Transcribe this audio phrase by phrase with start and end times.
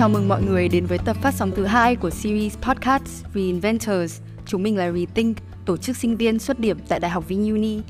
[0.00, 4.20] Chào mừng mọi người đến với tập phát sóng thứ hai của series podcast Reinventors.
[4.46, 7.80] Chúng mình là Rethink, tổ chức sinh viên xuất điểm tại Đại học VinUni.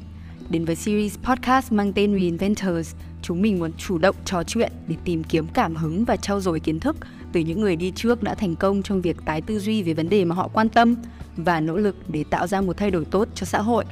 [0.49, 4.97] Đến với series podcast mang tên Reinventors, chúng mình muốn chủ động trò chuyện để
[5.05, 6.97] tìm kiếm cảm hứng và trau dồi kiến thức
[7.33, 10.09] từ những người đi trước đã thành công trong việc tái tư duy về vấn
[10.09, 10.97] đề mà họ quan tâm
[11.37, 13.85] và nỗ lực để tạo ra một thay đổi tốt cho xã hội.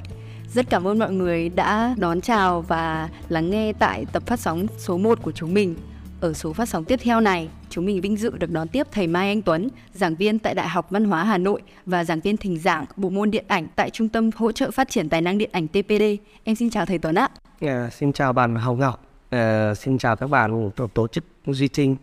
[0.55, 4.67] Rất cảm ơn mọi người đã đón chào và lắng nghe tại tập phát sóng
[4.79, 5.77] số 1 của chúng mình.
[6.21, 9.07] Ở số phát sóng tiếp theo này, chúng mình vinh dự được đón tiếp thầy
[9.07, 12.37] Mai Anh Tuấn, giảng viên tại Đại học Văn hóa Hà Nội và giảng viên
[12.37, 15.39] thỉnh giảng bộ môn điện ảnh tại Trung tâm Hỗ trợ Phát triển Tài năng
[15.39, 16.03] Điện ảnh TPD.
[16.45, 17.29] Em xin chào thầy Tuấn ạ.
[17.61, 21.69] À, xin chào bạn Hồng Ngọc, à, xin chào các bạn tổ, tổ chức Duy
[21.69, 21.97] Trinh,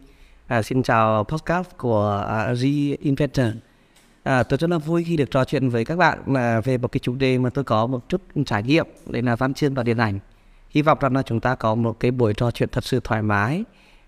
[0.47, 3.45] à, xin chào podcast của uh, Reinventor.
[3.45, 6.77] À, ờ, tôi rất là vui khi được trò chuyện với các bạn là về
[6.77, 9.73] một cái chủ đề mà tôi có một chút trải nghiệm, đấy là văn chương
[9.73, 10.19] và điện ảnh.
[10.69, 13.21] Hy vọng rằng là chúng ta có một cái buổi trò chuyện thật sự thoải
[13.21, 13.63] mái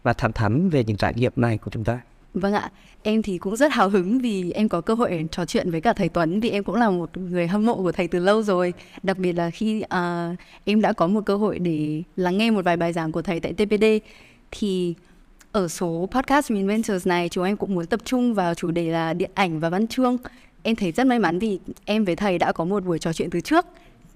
[0.08, 2.00] và thẳng thắn về những trải nghiệm này của chúng ta.
[2.34, 2.72] Vâng ạ,
[3.04, 5.94] em thì cũng rất hào hứng vì em có cơ hội trò chuyện với cả
[5.94, 8.74] thầy Tuấn vì em cũng là một người hâm mộ của thầy từ lâu rồi.
[9.04, 12.66] Đặc biệt là khi uh, em đã có một cơ hội để lắng nghe một
[12.66, 13.86] vài bài giảng của thầy tại TPD
[14.52, 14.94] thì
[15.52, 19.14] ở số podcast Reinventors này chúng em cũng muốn tập trung vào chủ đề là
[19.14, 20.18] điện ảnh và văn chương.
[20.64, 23.30] Em thấy rất may mắn vì em với thầy đã có một buổi trò chuyện
[23.30, 23.66] từ trước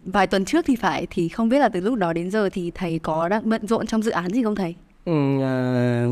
[0.06, 2.72] vài tuần trước thì phải thì không biết là từ lúc đó đến giờ thì
[2.76, 4.76] thầy có đang bận rộn trong dự án gì không thầy?
[5.06, 6.06] Ừ, à,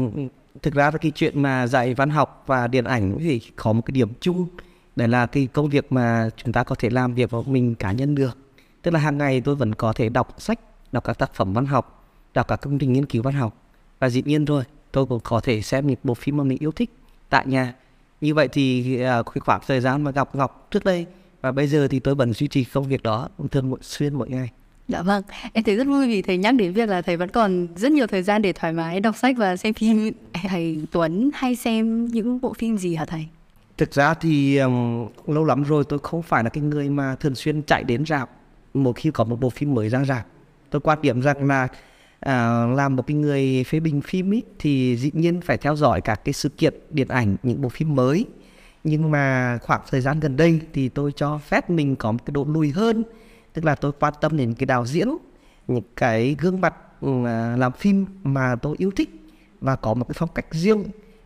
[0.61, 3.91] thực ra cái chuyện mà dạy văn học và điện ảnh thì có một cái
[3.91, 4.47] điểm chung
[4.95, 7.91] đấy là cái công việc mà chúng ta có thể làm việc của mình cá
[7.91, 8.37] nhân được.
[8.81, 10.59] Tức là hàng ngày tôi vẫn có thể đọc sách
[10.91, 13.53] đọc các tác phẩm văn học đọc các công trình nghiên cứu văn học.
[13.99, 16.71] Và dĩ nhiên thôi tôi cũng có thể xem những bộ phim mà mình yêu
[16.71, 16.91] thích
[17.29, 17.75] tại nhà.
[18.21, 21.05] Như vậy thì à, cái khoảng thời gian mà gặp ngọc trước đây
[21.41, 24.29] và bây giờ thì tôi vẫn duy trì công việc đó thường mỗi xuyên mỗi
[24.29, 24.49] ngày.
[24.89, 25.23] Dạ vâng,
[25.53, 28.07] em thấy rất vui vì thầy nhắc đến việc là thầy vẫn còn rất nhiều
[28.07, 30.11] thời gian để thoải mái đọc sách và xem phim.
[30.49, 33.27] Thầy Tuấn hay xem những bộ phim gì hả thầy?
[33.77, 37.35] Thực ra thì um, lâu lắm rồi tôi không phải là cái người mà thường
[37.35, 38.29] xuyên chạy đến rạp
[38.73, 40.25] một khi có một bộ phim mới ra rạp.
[40.69, 41.67] Tôi quan điểm rằng là
[42.19, 46.01] à, làm một cái người phê bình phim ý, thì dĩ nhiên phải theo dõi
[46.01, 48.25] các cái sự kiện điện ảnh những bộ phim mới
[48.83, 52.31] nhưng mà khoảng thời gian gần đây thì tôi cho phép mình có một cái
[52.31, 53.03] độ lùi hơn
[53.53, 55.09] tức là tôi quan tâm đến cái đạo diễn
[55.67, 59.09] những cái gương mặt ừ, à, làm phim mà tôi yêu thích
[59.61, 60.83] và có một cái phong cách riêng.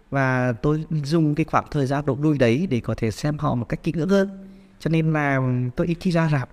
[0.10, 3.56] Và tôi dùng cái khoảng thời gian độ đuôi đấy để có thể xem họ
[3.56, 4.48] một cách kỹ lưỡng hơn.
[4.80, 5.40] Cho nên là
[5.76, 6.50] tôi ít khi ra rạp.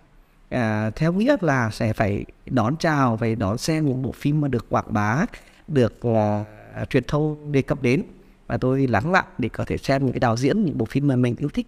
[0.48, 4.48] À, theo nghĩa là sẽ phải đón chào phải đón xem những bộ phim mà
[4.48, 5.26] được quảng bá
[5.68, 8.02] được uh, truyền thông đề cập đến.
[8.46, 11.08] Và tôi lắng lại để có thể xem những cái đạo diễn những bộ phim
[11.08, 11.66] mà mình yêu thích.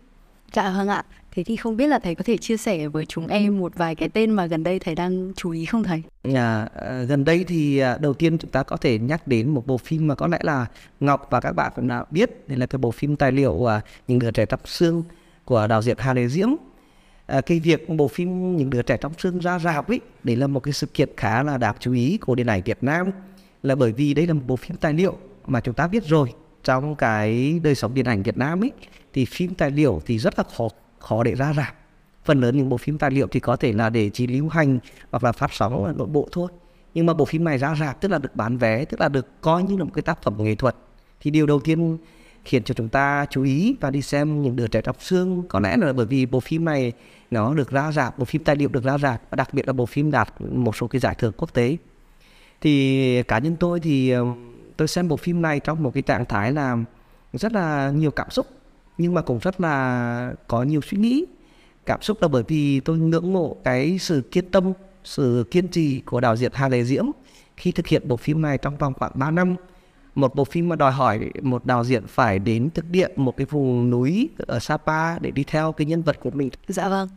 [0.54, 1.04] Dạ vâng ạ.
[1.34, 3.94] Thế thì không biết là thầy có thể chia sẻ với chúng em một vài
[3.94, 6.02] cái tên mà gần đây thầy đang chú ý không thầy?
[6.34, 6.68] À,
[7.08, 10.06] gần đây thì à, đầu tiên chúng ta có thể nhắc đến một bộ phim
[10.08, 10.66] mà có lẽ là
[11.00, 12.48] Ngọc và các bạn cũng đã biết.
[12.48, 13.70] Đây là cái bộ phim tài liệu uh,
[14.08, 15.02] Những đứa trẻ trong xương
[15.44, 16.48] của đạo diễn Hà Lê Diễm.
[17.26, 20.46] À, cái việc bộ phim Những đứa trẻ trong xương ra rạp ấy, đấy là
[20.46, 23.10] một cái sự kiện khá là đáng chú ý của điện ảnh Việt Nam.
[23.62, 26.32] Là bởi vì đây là một bộ phim tài liệu mà chúng ta biết rồi
[26.64, 28.70] trong cái đời sống điện ảnh Việt Nam ấy
[29.12, 30.68] thì phim tài liệu thì rất là khó
[30.98, 31.74] khó để ra rạp.
[32.24, 34.78] Phần lớn những bộ phim tài liệu thì có thể là để chỉ lưu hành
[35.10, 36.48] hoặc là phát sóng ở nội bộ thôi.
[36.94, 39.40] Nhưng mà bộ phim này ra rạp, tức là được bán vé, tức là được
[39.40, 40.76] coi như là một cái tác phẩm nghệ thuật.
[41.20, 41.98] Thì điều đầu tiên
[42.44, 45.60] khiến cho chúng ta chú ý và đi xem những đứa trẻ trong xương, có
[45.60, 46.92] lẽ là bởi vì bộ phim này
[47.30, 49.72] nó được ra rạp, bộ phim tài liệu được ra rạp, và đặc biệt là
[49.72, 51.76] bộ phim đạt một số cái giải thưởng quốc tế.
[52.60, 54.24] Thì cá nhân tôi thì ờ,
[54.76, 56.76] tôi xem bộ phim này trong một cái trạng thái là
[57.32, 58.46] rất là nhiều cảm xúc
[58.98, 61.24] nhưng mà cũng rất là có nhiều suy nghĩ,
[61.86, 64.72] cảm xúc là bởi vì tôi ngưỡng mộ cái sự kiên tâm,
[65.04, 67.04] sự kiên trì của đạo diễn Hà Lê Diễm
[67.56, 69.56] khi thực hiện bộ phim này trong vòng khoảng 3 năm
[70.14, 73.46] một bộ phim mà đòi hỏi một đạo diễn phải đến thực địa, một cái
[73.50, 76.50] vùng núi ở Sapa để đi theo cái nhân vật của mình.
[76.68, 77.08] Dạ vâng.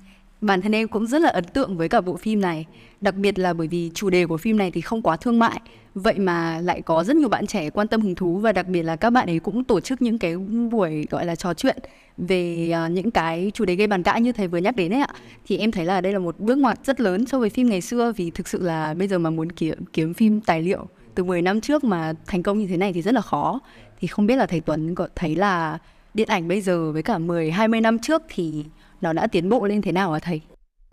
[0.46, 2.66] Bản thân em cũng rất là ấn tượng với cả bộ phim này,
[3.02, 5.62] đặc biệt là bởi vì chủ đề của phim này thì không quá thương mại,
[5.96, 8.84] vậy mà lại có rất nhiều bạn trẻ quan tâm hứng thú và đặc biệt
[8.84, 10.38] là các bạn ấy cũng tổ chức những cái
[10.72, 11.78] buổi gọi là trò chuyện
[12.18, 15.02] về à, những cái chủ đề gây bàn cãi như thầy vừa nhắc đến ấy
[15.02, 15.14] ạ.
[15.48, 17.82] Thì em thấy là đây là một bước ngoặt rất lớn so với phim ngày
[17.82, 21.24] xưa vì thực sự là bây giờ mà muốn kiếm kiếm phim tài liệu từ
[21.24, 23.60] 10 năm trước mà thành công như thế này thì rất là khó.
[24.00, 25.78] Thì không biết là thầy Tuấn có thấy là
[26.14, 28.64] điện ảnh bây giờ với cả 10 20 năm trước thì
[29.02, 30.42] nó đã tiến bộ lên thế nào hả thầy?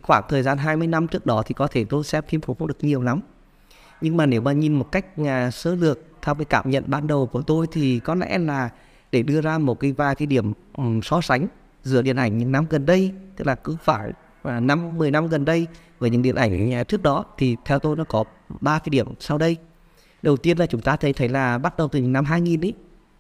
[0.02, 2.68] Khoảng thời gian 20 năm trước đó thì có thể tôi xem phim cũng không
[2.68, 3.20] được nhiều lắm.
[4.00, 7.06] Nhưng mà nếu mà nhìn một cách à, sơ lược theo cái cảm nhận ban
[7.06, 8.70] đầu của tôi thì có lẽ là
[9.12, 11.46] để đưa ra một cái vài cái điểm um, so sánh
[11.82, 14.10] giữa điện ảnh những năm gần đây tức là cứ phải
[14.42, 15.66] và năm 10 năm gần đây
[15.98, 18.24] với những điện ảnh à, trước đó thì theo tôi nó có
[18.60, 19.56] ba cái điểm sau đây
[20.22, 22.74] đầu tiên là chúng ta thấy thấy là bắt đầu từ những năm 2000 ấy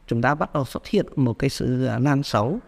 [0.06, 2.58] chúng ta bắt đầu xuất hiện một cái sự à, lan sóng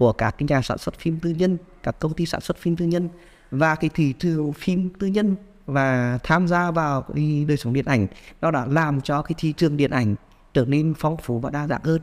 [0.00, 2.76] của các cái nhà sản xuất phim tư nhân, các công ty sản xuất phim
[2.76, 3.08] tư nhân
[3.50, 5.36] và cái thị trường phim tư nhân
[5.66, 8.06] và tham gia vào cái đời sống điện ảnh,
[8.40, 10.14] nó đã làm cho cái thị trường điện ảnh
[10.54, 12.00] trở nên phong phú và đa dạng hơn.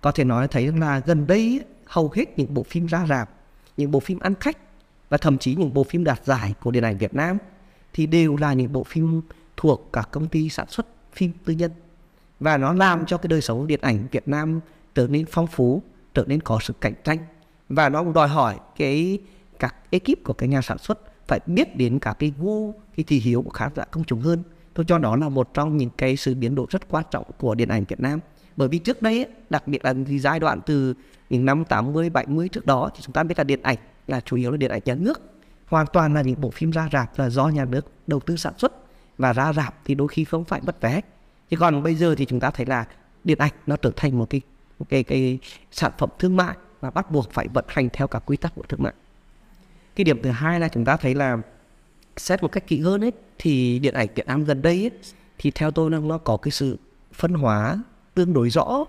[0.00, 3.30] Có thể nói thấy là gần đây hầu hết những bộ phim ra rạp,
[3.76, 4.56] những bộ phim ăn khách
[5.08, 7.38] và thậm chí những bộ phim đạt giải của điện ảnh Việt Nam
[7.92, 9.22] thì đều là những bộ phim
[9.56, 11.70] thuộc các công ty sản xuất phim tư nhân.
[12.40, 14.60] Và nó làm cho cái đời sống điện ảnh Việt Nam
[14.94, 15.82] trở nên phong phú
[16.18, 17.18] trở nên có sự cạnh tranh.
[17.68, 19.18] Và nó cũng đòi hỏi cái,
[19.58, 23.18] các ekip của cái nhà sản xuất phải biết đến cả cái gu, cái thị
[23.18, 24.42] hiếu của khán giả công chúng hơn.
[24.74, 27.54] Tôi cho đó là một trong những cái sự biến đổi rất quan trọng của
[27.54, 28.20] điện ảnh Việt Nam.
[28.56, 30.94] Bởi vì trước đây đặc biệt là giai đoạn từ
[31.30, 33.76] những năm 80 70 trước đó, thì chúng ta biết là điện ảnh
[34.06, 35.20] là chủ yếu là điện ảnh nhà nước.
[35.66, 38.52] Hoàn toàn là những bộ phim ra rạp là do nhà nước đầu tư sản
[38.58, 38.72] xuất.
[39.18, 41.00] Và ra rạp thì đôi khi không phải mất vé.
[41.50, 42.84] Chứ còn bây giờ thì chúng ta thấy là
[43.24, 44.40] điện ảnh nó trở thành một cái
[44.84, 45.38] cái cái
[45.70, 48.62] sản phẩm thương mại và bắt buộc phải vận hành theo các quy tắc của
[48.68, 48.92] thương mại.
[49.96, 51.38] Cái điểm thứ hai là chúng ta thấy là
[52.16, 54.90] xét một cách kỹ hơn ấy thì điện ảnh Việt Nam gần đây ấy,
[55.38, 56.78] thì theo tôi là nó có cái sự
[57.12, 57.82] phân hóa
[58.14, 58.84] tương đối rõ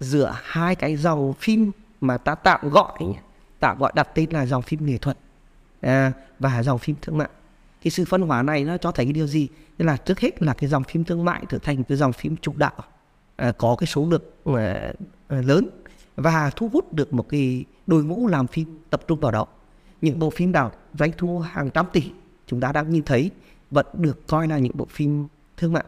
[0.00, 2.98] giữa hai cái dòng phim mà ta tạm gọi
[3.60, 5.18] tạm gọi đặt tên là dòng phim nghệ thuật
[5.80, 7.28] à, và dòng phim thương mại.
[7.82, 9.48] Thì sự phân hóa này nó cho thấy cái điều gì?
[9.76, 12.36] Tức là trước hết là cái dòng phim thương mại trở thành cái dòng phim
[12.36, 12.72] chủ đạo
[13.36, 14.92] À, có cái số lượng à,
[15.28, 15.68] à, lớn
[16.16, 19.46] và thu hút được một cái đội ngũ làm phim tập trung vào đó.
[20.00, 22.10] Những bộ phim nào doanh thu hàng trăm tỷ
[22.46, 23.30] chúng ta đang nhìn thấy
[23.70, 25.26] vẫn được coi là những bộ phim
[25.56, 25.84] thương mại.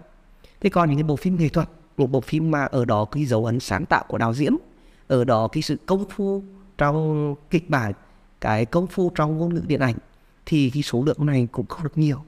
[0.61, 3.25] Thế còn những cái bộ phim nghệ thuật một bộ phim mà ở đó cái
[3.25, 4.57] dấu ấn sáng tạo của đạo diễn
[5.09, 6.43] ở đó cái sự công phu
[6.79, 7.93] trong kịch bản
[8.41, 9.95] cái công phu trong ngôn ngữ điện ảnh
[10.47, 12.19] thì cái số lượng này cũng không được nhiều.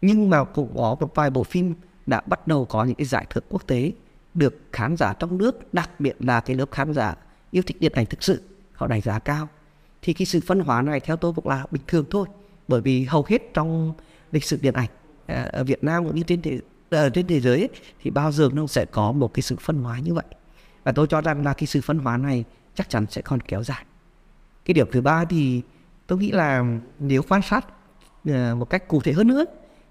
[0.00, 1.74] Nhưng mà cũng có một vài bộ phim
[2.06, 3.92] đã bắt đầu có những cái giải thưởng quốc tế
[4.34, 7.16] được khán giả trong nước đặc biệt là cái lớp khán giả
[7.50, 8.42] yêu thích điện ảnh thực sự
[8.72, 9.48] họ đánh giá cao.
[10.02, 12.26] Thì cái sự phân hóa này theo tôi cũng là bình thường thôi
[12.68, 13.94] bởi vì hầu hết trong
[14.32, 14.88] lịch sử điện ảnh
[15.26, 16.60] à, ở Việt Nam cũng như trên thế
[16.90, 17.68] ở trên thế giới ấy,
[18.02, 20.24] thì bao giờ nó sẽ có một cái sự phân hóa như vậy.
[20.84, 22.44] Và tôi cho rằng là cái sự phân hóa này
[22.74, 23.84] chắc chắn sẽ còn kéo dài.
[24.64, 25.62] Cái điểm thứ ba thì
[26.06, 26.64] tôi nghĩ là
[26.98, 27.66] nếu quan sát
[28.24, 29.44] ờ, một cách cụ thể hơn nữa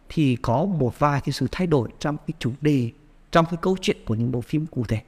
[0.09, 2.92] thì có một vài cái sự thay đổi trong cái chủ đề
[3.31, 5.02] trong cái câu chuyện của những bộ phim cụ thể.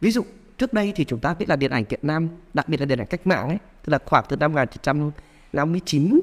[0.00, 0.24] Ví dụ
[0.58, 2.98] trước đây thì chúng ta biết là điện ảnh Việt Nam đặc biệt là điện
[2.98, 6.20] ảnh cách mạng ấy tức là khoảng từ năm 1959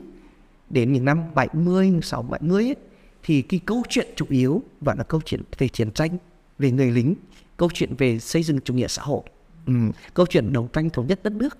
[0.69, 2.75] đến những năm 70 6 70 ấy,
[3.23, 6.17] thì cái câu chuyện chủ yếu vẫn là câu chuyện về chiến tranh
[6.59, 7.15] về người lính
[7.57, 9.21] câu chuyện về xây dựng chủ nghĩa xã hội
[9.65, 9.73] ừ,
[10.13, 11.57] câu chuyện đấu tranh thống nhất đất nước.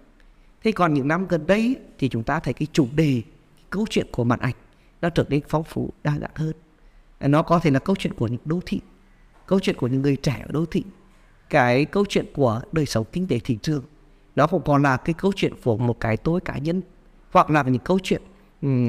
[0.63, 3.85] Thế còn những năm gần đây thì chúng ta thấy cái chủ đề cái câu
[3.89, 4.55] chuyện của màn ảnh
[5.01, 6.53] nó trở nên phong phú đa dạng hơn.
[7.19, 8.79] Nó có thể là câu chuyện của những đô thị
[9.53, 10.83] câu chuyện của những người trẻ ở đô thị
[11.49, 13.83] cái câu chuyện của đời sống kinh tế thị trường
[14.35, 16.81] nó không còn là cái câu chuyện của một cái tôi cá nhân
[17.31, 18.21] hoặc là những câu chuyện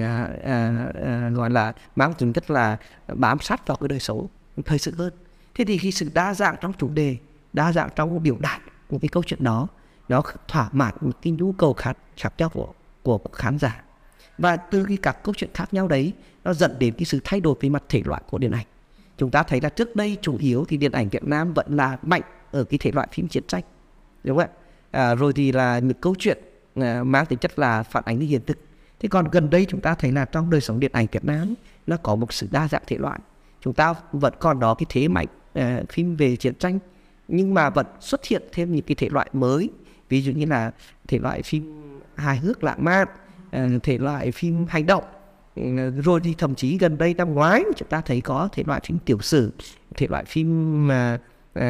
[0.00, 2.76] à, à, à, gọi là mang tính chất là
[3.14, 4.26] bám sát vào cái đời sống
[4.64, 5.12] thời sự hơn.
[5.54, 7.16] Thế thì khi sự đa dạng trong chủ đề
[7.52, 9.68] đa dạng trong biểu đạt của cái câu chuyện đó
[10.08, 12.72] nó thỏa mãn một cái nhu cầu khác khác nhau của
[13.02, 13.82] của khán giả.
[14.38, 16.12] Và từ cái các câu chuyện khác nhau đấy
[16.44, 18.66] nó dẫn đến cái sự thay đổi về mặt thể loại của điện ảnh
[19.16, 21.98] chúng ta thấy là trước đây chủ yếu thì điện ảnh Việt Nam vẫn là
[22.02, 23.62] mạnh ở cái thể loại phim chiến tranh
[24.24, 24.52] đúng không ạ?
[24.90, 26.38] À, rồi thì là những câu chuyện
[26.74, 28.58] à, mang tính chất là phản ánh hiện thực.
[29.00, 31.54] Thế còn gần đây chúng ta thấy là trong đời sống điện ảnh Việt Nam
[31.86, 33.20] nó có một sự đa dạng thể loại.
[33.60, 36.78] Chúng ta vẫn còn đó cái thế mạnh à, phim về chiến tranh
[37.28, 39.70] nhưng mà vẫn xuất hiện thêm những cái thể loại mới.
[40.08, 40.72] Ví dụ như là
[41.08, 41.82] thể loại phim
[42.14, 43.08] hài hước lãng mạn
[43.50, 45.04] à, thể loại phim hành động
[46.04, 48.98] rồi thì thậm chí gần đây năm ngoái chúng ta thấy có thể loại phim
[48.98, 49.52] tiểu sử
[49.96, 51.18] thể loại phim mà
[51.58, 51.62] uh,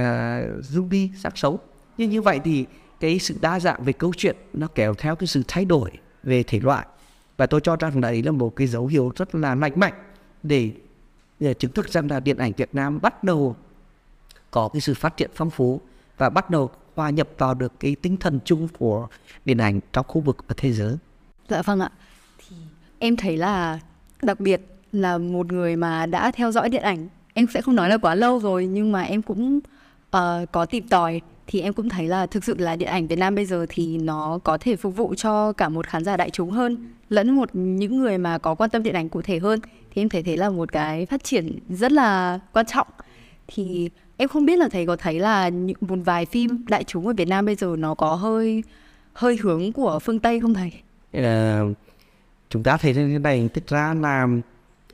[0.72, 1.56] zombie xác sống
[1.98, 2.66] nhưng như vậy thì
[3.00, 5.90] cái sự đa dạng về câu chuyện nó kéo theo cái sự thay đổi
[6.22, 6.86] về thể loại
[7.36, 9.94] và tôi cho rằng đấy là một cái dấu hiệu rất là mạnh mạnh
[10.42, 10.70] để,
[11.40, 13.56] để chứng thực rằng là điện ảnh Việt Nam bắt đầu
[14.50, 15.80] có cái sự phát triển phong phú
[16.16, 19.08] và bắt đầu hòa nhập vào được cái tinh thần chung của
[19.44, 20.96] điện ảnh trong khu vực và thế giới.
[21.48, 21.90] Dạ vâng ạ.
[23.04, 23.80] Em thấy là
[24.22, 24.60] đặc biệt
[24.92, 28.14] là một người mà đã theo dõi điện ảnh, em sẽ không nói là quá
[28.14, 29.56] lâu rồi nhưng mà em cũng
[30.16, 30.20] uh,
[30.52, 31.20] có tìm tòi.
[31.46, 33.98] Thì em cũng thấy là thực sự là điện ảnh Việt Nam bây giờ thì
[33.98, 37.48] nó có thể phục vụ cho cả một khán giả đại chúng hơn lẫn một
[37.52, 39.60] những người mà có quan tâm điện ảnh cụ thể hơn.
[39.94, 42.86] Thì em thấy thế là một cái phát triển rất là quan trọng.
[43.46, 47.06] Thì em không biết là thầy có thấy là những một vài phim đại chúng
[47.06, 48.62] ở Việt Nam bây giờ nó có hơi
[49.12, 50.72] hơi hướng của phương Tây không thầy?
[51.12, 51.64] Ờ,
[52.54, 54.26] chúng ta thấy thế này thực ra là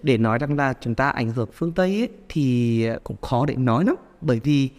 [0.03, 3.57] để nói rằng là chúng ta ảnh hưởng phương Tây ấy, thì cũng khó để
[3.57, 3.95] nói lắm.
[4.21, 4.71] Bởi vì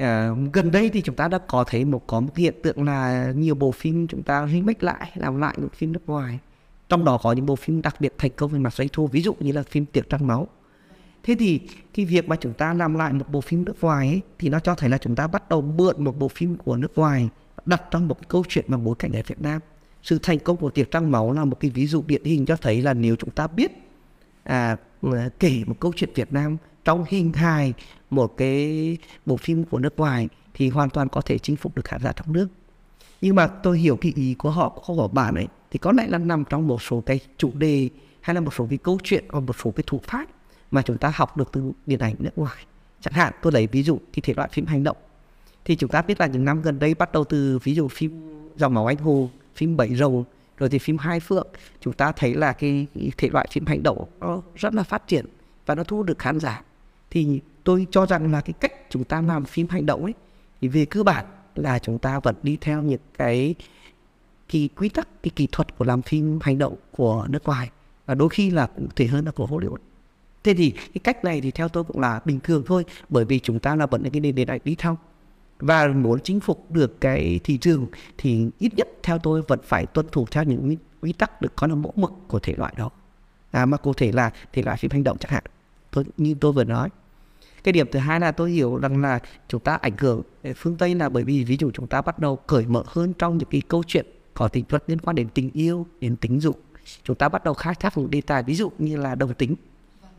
[0.00, 0.04] uh,
[0.52, 3.54] gần đây thì chúng ta đã có thấy một có một hiện tượng là nhiều
[3.54, 6.38] bộ phim chúng ta remake lại làm lại những phim nước ngoài.
[6.88, 9.22] Trong đó có những bộ phim đặc biệt thành công về mặt doanh thu ví
[9.22, 10.48] dụ như là phim tiệc trăng máu.
[11.22, 11.60] Thế thì
[11.94, 14.58] cái việc mà chúng ta làm lại một bộ phim nước ngoài ấy, thì nó
[14.60, 17.28] cho thấy là chúng ta bắt đầu mượn một bộ phim của nước ngoài
[17.66, 19.60] đặt trong một câu chuyện bằng bối cảnh ở Việt Nam
[20.02, 22.56] sự thành công của tiệc trăng máu là một cái ví dụ điển hình cho
[22.56, 23.72] thấy là nếu chúng ta biết
[24.42, 24.76] à,
[25.38, 27.74] kể một câu chuyện Việt Nam trong hình hài
[28.10, 31.84] một cái bộ phim của nước ngoài thì hoàn toàn có thể chinh phục được
[31.84, 32.48] khán giả trong nước.
[33.20, 36.06] Nhưng mà tôi hiểu cái ý của họ của họ bạn ấy thì có lẽ
[36.08, 37.88] là nằm trong một số cái chủ đề
[38.20, 40.26] hay là một số cái câu chuyện hoặc một số cái thủ pháp
[40.70, 42.56] mà chúng ta học được từ điện ảnh nước ngoài.
[43.00, 44.96] Chẳng hạn tôi lấy ví dụ cái thể loại phim hành động.
[45.64, 48.20] Thì chúng ta biết là những năm gần đây bắt đầu từ ví dụ phim
[48.56, 50.24] dòng máu anh hùng phim bảy rồng
[50.58, 51.46] rồi thì phim hai phượng.
[51.80, 55.08] Chúng ta thấy là cái, cái thể loại phim hành động nó rất là phát
[55.08, 55.26] triển
[55.66, 56.62] và nó thu hút được khán giả.
[57.10, 60.14] Thì tôi cho rằng là cái cách chúng ta làm phim hành động ấy
[60.60, 63.54] thì về cơ bản là chúng ta vẫn đi theo những cái
[64.48, 67.70] cái quy tắc cái kỹ thuật của làm phim hành động của nước ngoài.
[68.06, 69.76] Và đôi khi là cụ thể hơn là của Hollywood.
[70.44, 73.38] Thế thì cái cách này thì theo tôi cũng là bình thường thôi bởi vì
[73.38, 74.98] chúng ta là vẫn cái nền điện ảnh đi theo
[75.62, 77.86] và muốn chinh phục được cái thị trường
[78.18, 81.66] thì ít nhất theo tôi vẫn phải tuân thủ theo những quy tắc được có
[81.66, 82.90] là mẫu mực của thể loại đó.
[83.50, 85.44] À, mà cụ thể là thể loại phim hành động chẳng hạn.
[85.90, 86.88] Tôi như tôi vừa nói.
[87.64, 90.76] Cái điểm thứ hai là tôi hiểu rằng là chúng ta ảnh hưởng ờ, phương
[90.76, 93.48] tây là bởi vì ví dụ chúng ta bắt đầu cởi mở hơn trong những
[93.50, 96.62] cái câu chuyện có tính chất liên quan đến tình yêu đến tính dục.
[97.04, 99.54] Chúng ta bắt đầu khai thác những đề tài ví dụ như là đồng tính.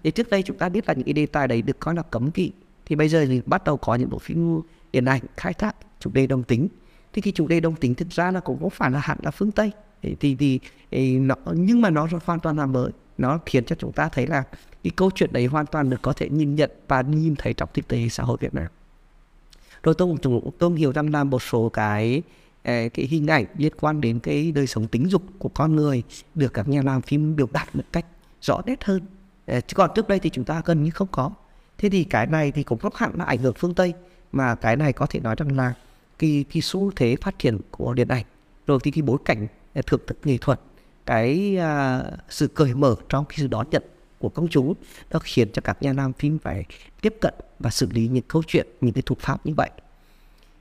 [0.03, 2.01] Thì trước đây chúng ta biết là những cái đề tài đấy được coi là
[2.01, 2.51] cấm kỵ.
[2.85, 4.62] Thì bây giờ thì bắt đầu có những bộ phim
[4.93, 6.67] điện ảnh khai thác chủ đề đồng tính.
[7.13, 9.31] Thì cái chủ đề đồng tính thực ra là cũng không phải là hẳn là
[9.31, 9.71] phương tây.
[10.01, 10.59] Thì thì, thì,
[10.91, 12.91] thì nó nhưng mà nó hoàn toàn là mới.
[13.17, 14.43] Nó khiến cho chúng ta thấy là
[14.83, 17.69] cái câu chuyện đấy hoàn toàn được có thể nhìn nhận và nhìn thấy trong
[17.73, 18.67] thực tế xã hội Việt Nam.
[19.83, 22.21] Rồi tôi cũng tôi hiểu rằng là một số cái
[22.63, 26.03] cái hình ảnh liên quan đến cái đời sống tính dục của con người
[26.35, 28.05] được các nhà làm phim biểu đạt một cách
[28.41, 29.01] rõ nét hơn.
[29.47, 31.31] Chứ còn trước đây thì chúng ta gần như không có.
[31.77, 33.93] Thế thì cái này thì cũng rất hẳn là ảnh hưởng phương tây
[34.34, 35.74] mà cái này có thể nói rằng là
[36.20, 38.25] cái cái xu thế phát triển của điện ảnh
[38.68, 40.60] rồi thì cái bối cảnh à, thưởng thức nghệ thuật
[41.06, 43.84] cái à, sự cởi mở trong cái sự đón nhận
[44.20, 44.74] của công chúng
[45.12, 46.66] nó khiến cho các nhà làm phim phải
[47.02, 49.70] tiếp cận và xử lý những câu chuyện những cái thủ pháp như vậy.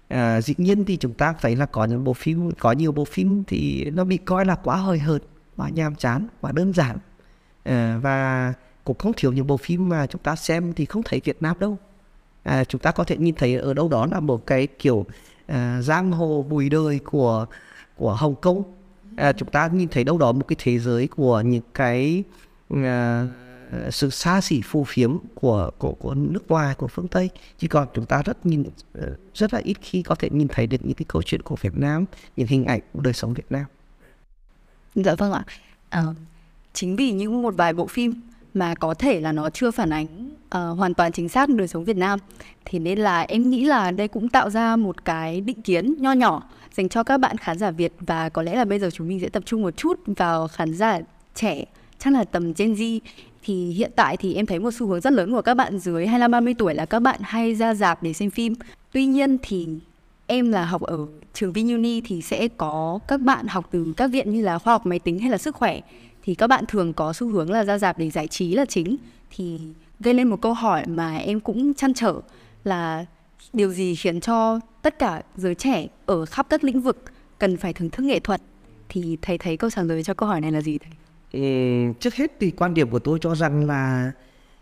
[0.09, 3.05] À, dĩ nhiên thì chúng ta thấy là có những bộ phim có nhiều bộ
[3.05, 5.23] phim thì nó bị coi là quá hời hợt
[5.57, 6.99] quá nhàm chán quá đơn giản.
[7.65, 8.53] À, và
[8.85, 11.59] cũng không thiếu những bộ phim mà chúng ta xem thì không thấy Việt Nam
[11.59, 11.79] đâu
[12.43, 15.07] à, chúng ta có thể nhìn thấy ở đâu đó là một cái kiểu
[15.47, 17.47] à, giang hồ bùi đời của
[17.97, 18.63] của Hồng Kông
[19.17, 22.25] à, chúng ta nhìn thấy đâu đó một cái thế giới của những cái
[22.71, 23.27] à,
[23.91, 27.89] sự xa xỉ phù phiếm của của của nước ngoài của phương Tây chỉ còn
[27.95, 30.95] chúng ta rất nhìn ờ, rất là ít khi có thể nhìn thấy được những
[30.95, 32.05] cái câu chuyện của Việt Nam
[32.37, 33.65] những hình ảnh của đời sống Việt Nam.
[34.95, 35.45] Dạ vâng ạ.
[35.89, 36.05] À,
[36.73, 38.13] chính vì những một vài bộ phim
[38.55, 41.85] mà có thể là nó chưa phản ánh uh, hoàn toàn chính xác đời sống
[41.85, 42.19] Việt Nam.
[42.65, 46.13] Thì nên là em nghĩ là đây cũng tạo ra một cái định kiến nho
[46.13, 46.43] nhỏ
[46.75, 49.21] dành cho các bạn khán giả Việt và có lẽ là bây giờ chúng mình
[49.21, 51.01] sẽ tập trung một chút vào khán giả
[51.35, 51.65] trẻ
[51.99, 53.01] chắc là tầm Gen Z.
[53.43, 56.07] Thì hiện tại thì em thấy một xu hướng rất lớn của các bạn dưới
[56.07, 58.55] 25 30 tuổi là các bạn hay ra dạp để xem phim.
[58.93, 59.69] Tuy nhiên thì
[60.27, 64.33] em là học ở trường VinUni thì sẽ có các bạn học từ các viện
[64.33, 65.81] như là khoa học máy tính hay là sức khỏe
[66.23, 68.97] thì các bạn thường có xu hướng là ra dạp để giải trí là chính.
[69.31, 69.61] Thì
[70.01, 72.21] gây lên một câu hỏi mà em cũng chăn trở
[72.65, 73.07] là
[73.53, 77.05] điều gì khiến cho tất cả giới trẻ ở khắp các lĩnh vực
[77.39, 78.41] cần phải thưởng thức nghệ thuật?
[78.89, 80.93] Thì thầy thấy câu trả lời cho câu hỏi này là gì thầy?
[81.33, 84.13] Ừ, trước hết thì quan điểm của tôi cho rằng là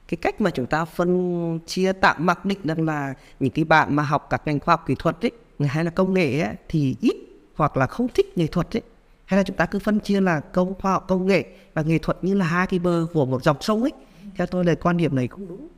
[0.09, 3.97] cái cách mà chúng ta phân chia tạm mặc định rằng là những cái bạn
[3.97, 5.31] mà học các ngành khoa học kỹ thuật ấy
[5.69, 7.17] hay là công nghệ ấy, thì ít
[7.55, 8.83] hoặc là không thích nghệ thuật ấy
[9.31, 11.45] hay là chúng ta cứ phân chia là công khoa học công nghệ
[11.75, 13.93] và nghệ thuật như là hai cái bờ của một dòng sông ấy.
[14.37, 15.69] Theo tôi là quan điểm này không đúng.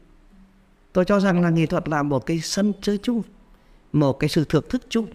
[0.92, 3.22] Tôi cho rằng là nghệ thuật là một cái sân chơi chung
[3.92, 5.06] một cái sự thưởng thức chung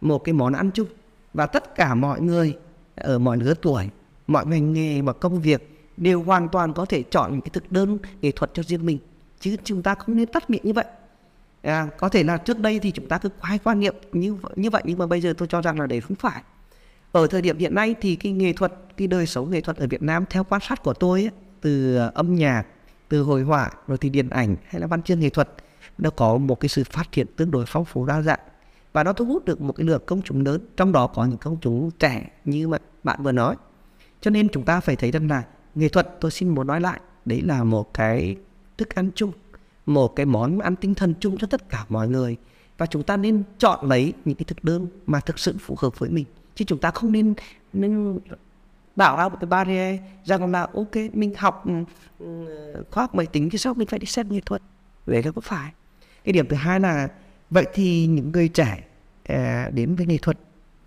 [0.00, 0.86] một cái món ăn chung.
[1.34, 2.56] Và tất cả mọi người
[2.96, 3.88] ở mọi lứa tuổi
[4.26, 7.72] mọi ngành nghề và công việc đều hoàn toàn có thể chọn những cái thực
[7.72, 8.98] đơn nghệ thuật cho riêng mình.
[9.40, 10.86] Chứ chúng ta không nên tắt miệng như vậy.
[11.62, 14.70] À, có thể là trước đây thì chúng ta cứ quay quan niệm như như
[14.70, 16.42] vậy nhưng mà bây giờ tôi cho rằng là đấy không phải
[17.12, 19.86] ở thời điểm hiện nay thì cái nghệ thuật cái đời sống nghệ thuật ở
[19.86, 22.64] Việt Nam theo quan sát của tôi ấy, từ âm nhạc
[23.08, 25.48] từ hội họa rồi thì điện ảnh hay là văn chương nghệ thuật
[25.98, 28.40] nó có một cái sự phát triển tương đối phong phú đa dạng.
[28.92, 31.38] Và nó thu hút được một cái lượng công chúng lớn trong đó có những
[31.38, 33.56] công chúng trẻ như mà bạn vừa nói.
[34.20, 35.42] Cho nên chúng ta phải thấy rằng là
[35.74, 38.36] nghệ thuật tôi xin muốn nói lại đấy là một cái
[38.78, 39.32] thức ăn chung
[39.86, 42.36] một cái món ăn tinh thần chung cho tất cả mọi người.
[42.78, 45.98] Và chúng ta nên chọn lấy những cái thực đơn mà thực sự phù hợp
[45.98, 46.24] với mình
[46.58, 47.34] chứ chúng ta không nên
[47.72, 48.18] nên
[48.96, 51.64] bảo ra một cái barrier rằng là ok mình học
[52.18, 52.46] ừ,
[52.90, 54.62] khoa học máy tính thì sao mình phải đi xem nghệ thuật?
[55.06, 55.72] Vậy là có phải.
[56.24, 57.08] Cái điểm thứ hai là
[57.50, 58.84] vậy thì những người trẻ
[59.24, 60.38] à, đến với nghệ thuật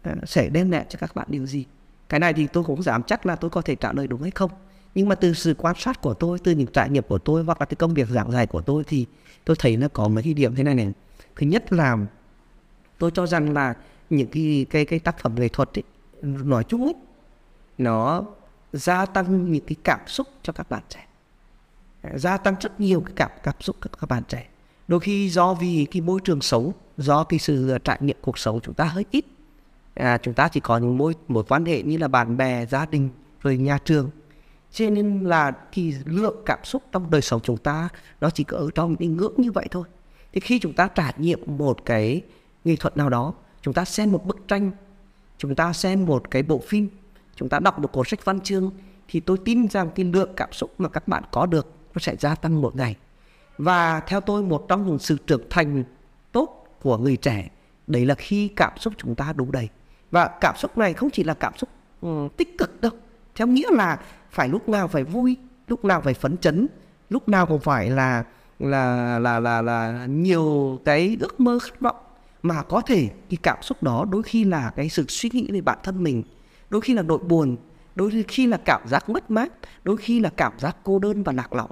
[0.02, 1.66] à, sẽ đem lại cho các bạn điều gì?
[2.10, 4.32] Cái này thì tôi cũng dám chắc là tôi có thể trả lời đúng hay
[4.32, 4.52] không.
[4.96, 7.62] Nhưng mà từ sự quan sát của tôi từ những trải nghiệm của tôi hoặc
[7.62, 9.06] là từ công việc giảng dạy của tôi thì
[9.46, 10.92] tôi thấy nó có mấy cái điểm thế này này.
[11.36, 11.98] Thứ nhất là
[12.98, 13.74] tôi cho rằng là
[14.12, 15.84] những cái cái cái tác phẩm nghệ thuật ấy,
[16.22, 16.96] nói chung ấy,
[17.78, 18.24] nó
[18.74, 21.08] gia tăng những cái cảm xúc cho các bạn trẻ.
[22.16, 24.48] Gia tăng rất nhiều cái cảm cảm xúc các các bạn trẻ.
[24.88, 28.60] Đôi khi do vì cái môi trường xấu, do cái sự trải nghiệm cuộc sống
[28.64, 29.26] chúng ta hơi ít.
[29.94, 32.86] À, chúng ta chỉ có những mối một quan hệ như là bạn bè gia
[32.86, 33.10] đình
[33.42, 34.10] rồi nhà trường.
[34.72, 37.90] Cho nên là cái lượng cảm xúc trong đời sống chúng ta
[38.22, 39.84] nó chỉ có ở trong cái ngưỡng như vậy thôi.
[40.34, 42.22] Thì khi chúng ta trải nghiệm một cái
[42.64, 44.72] nghệ thuật nào đó chúng ta xem một bức tranh,
[45.38, 46.90] chúng ta xem một cái bộ phim,
[47.36, 48.72] chúng ta đọc một cuốn sách văn chương,
[49.08, 52.16] thì tôi tin rằng cái lượng cảm xúc mà các bạn có được nó sẽ
[52.16, 52.96] gia tăng một ngày.
[53.58, 55.84] Và theo tôi, một trong những sự trưởng thành
[56.32, 57.50] tốt của người trẻ,
[57.88, 59.70] đấy là khi cảm xúc chúng ta đủ đầy.
[60.12, 61.70] Và cảm xúc này không chỉ là cảm xúc
[62.02, 62.92] ừ, tích cực đâu.
[63.36, 64.00] Theo nghĩa là
[64.32, 65.38] phải lúc nào phải vui,
[65.68, 66.68] lúc nào phải phấn chấn,
[67.10, 68.24] lúc nào cũng phải là
[68.60, 71.96] là là là là nhiều cái ước mơ khát vọng
[72.44, 75.62] mà có thể cái cảm xúc đó đôi khi là cái sự suy nghĩ về
[75.62, 76.24] bản thân mình
[76.70, 77.58] đôi khi là nỗi buồn
[77.96, 81.34] đôi khi là cảm giác mất mát đôi khi là cảm giác cô đơn và
[81.34, 81.72] lạc lõng.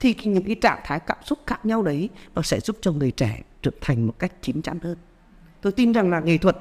[0.00, 3.10] Thì những cái trạng thái cảm xúc khác nhau đấy nó sẽ giúp cho người
[3.10, 4.96] trẻ trưởng thành một cách chín chắn hơn.
[5.60, 6.56] Tôi tin rằng là nghệ thuật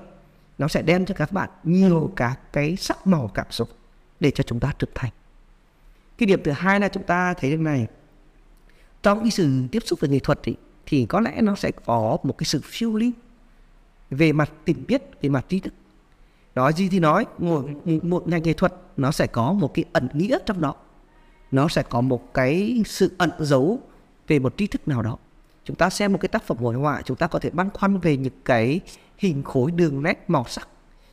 [0.58, 3.70] nó sẽ đem cho các bạn nhiều các cái sắc màu cảm xúc
[4.20, 5.12] để cho chúng ta trưởng thành.
[6.18, 7.88] Cái điểm thứ hai là chúng ta thấy được này
[9.04, 12.18] trong cái sự tiếp xúc với nghệ thuật thì, thì có lẽ nó sẽ có
[12.24, 13.12] một cái sự phiêu lưu
[14.10, 15.74] về mặt tình biết về mặt trí thức.
[16.56, 17.66] Nói gì thì nói một,
[18.02, 20.76] một ngành nghệ thuật nó sẽ có một cái ẩn nghĩa trong đó.
[21.52, 23.80] Nó sẽ có một cái sự ẩn giấu
[24.28, 25.18] về một tri thức nào đó.
[25.66, 27.98] Chúng ta xem một cái tác phẩm hội họa chúng ta có thể băn khoăn
[27.98, 28.80] về những cái
[29.18, 30.68] hình khối đường nét màu sắc.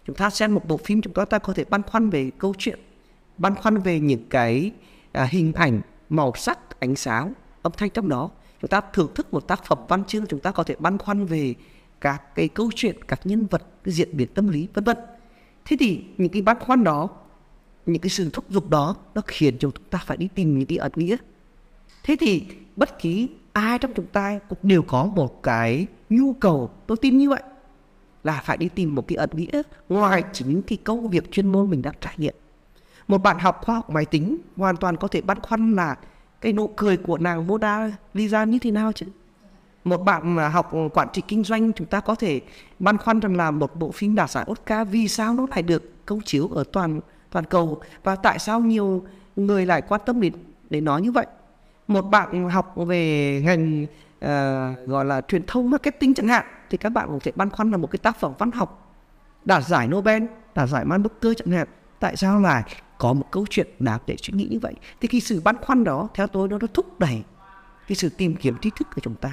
[0.06, 2.78] Chúng ta xem một bộ phim chúng ta có thể băn khoăn về câu chuyện
[3.38, 4.72] băn khoăn về những cái
[5.12, 9.34] à, hình ảnh màu sắc ánh sáng âm thanh trong đó chúng ta thưởng thức
[9.34, 11.54] một tác phẩm văn chương, chúng ta có thể băn khoăn về
[12.00, 14.96] các cái câu chuyện, các nhân vật, cái diễn biến tâm lý, vân vân.
[15.64, 17.08] Thế thì những cái băn khoăn đó,
[17.86, 20.66] những cái sự thúc giục đó, nó khiến cho chúng ta phải đi tìm những
[20.66, 21.16] cái ẩn nghĩa.
[22.02, 22.44] Thế thì
[22.76, 27.18] bất kỳ ai trong chúng ta cũng đều có một cái nhu cầu, tôi tin
[27.18, 27.42] như vậy,
[28.24, 31.70] là phải đi tìm một cái ẩn nghĩa ngoài chính cái công việc chuyên môn
[31.70, 32.34] mình đang trải nghiệm.
[33.08, 35.96] Một bạn học khoa học máy tính hoàn toàn có thể băn khoăn là
[36.40, 39.07] cái nụ cười của nàng Moda Lisa như thế nào chứ?
[39.85, 42.40] Một bạn mà học quản trị kinh doanh chúng ta có thể
[42.79, 46.07] băn khoăn rằng là một bộ phim đạt giải Oscar vì sao nó lại được
[46.07, 47.00] công chiếu ở toàn
[47.31, 47.81] toàn cầu?
[48.03, 49.05] Và tại sao nhiều
[49.37, 50.33] người lại quan tâm đến
[50.70, 51.26] để nói như vậy?
[51.88, 56.90] Một bạn học về ngành uh, gọi là truyền thông marketing chẳng hạn thì các
[56.90, 58.94] bạn cũng sẽ băn khoăn là một cái tác phẩm văn học
[59.44, 60.22] đạt giải Nobel
[60.55, 61.68] đạt giải Man Booker chẳng hạn.
[62.00, 62.62] Tại sao lại
[63.00, 64.74] có một câu chuyện đáng để suy nghĩ như vậy.
[65.00, 67.22] Thì cái sự băn khoăn đó theo tôi nó, nó thúc đẩy
[67.88, 69.32] cái sự tìm kiếm tri thức của chúng ta.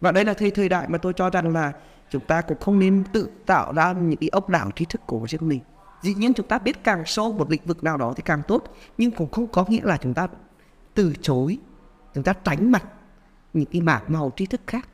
[0.00, 1.72] Và đây là thời thời đại mà tôi cho rằng là
[2.10, 5.26] chúng ta cũng không nên tự tạo ra những cái ốc đảo tri thức của
[5.28, 5.60] riêng mình.
[6.02, 8.64] Dĩ nhiên chúng ta biết càng sâu một lĩnh vực nào đó thì càng tốt
[8.98, 10.28] nhưng cũng không có nghĩa là chúng ta
[10.94, 11.58] từ chối
[12.14, 12.84] chúng ta tránh mặt
[13.52, 14.88] những cái mảng màu tri thức khác.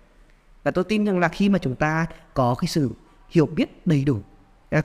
[0.65, 2.91] Và tôi tin rằng là khi mà chúng ta có cái sự
[3.29, 4.21] hiểu biết đầy đủ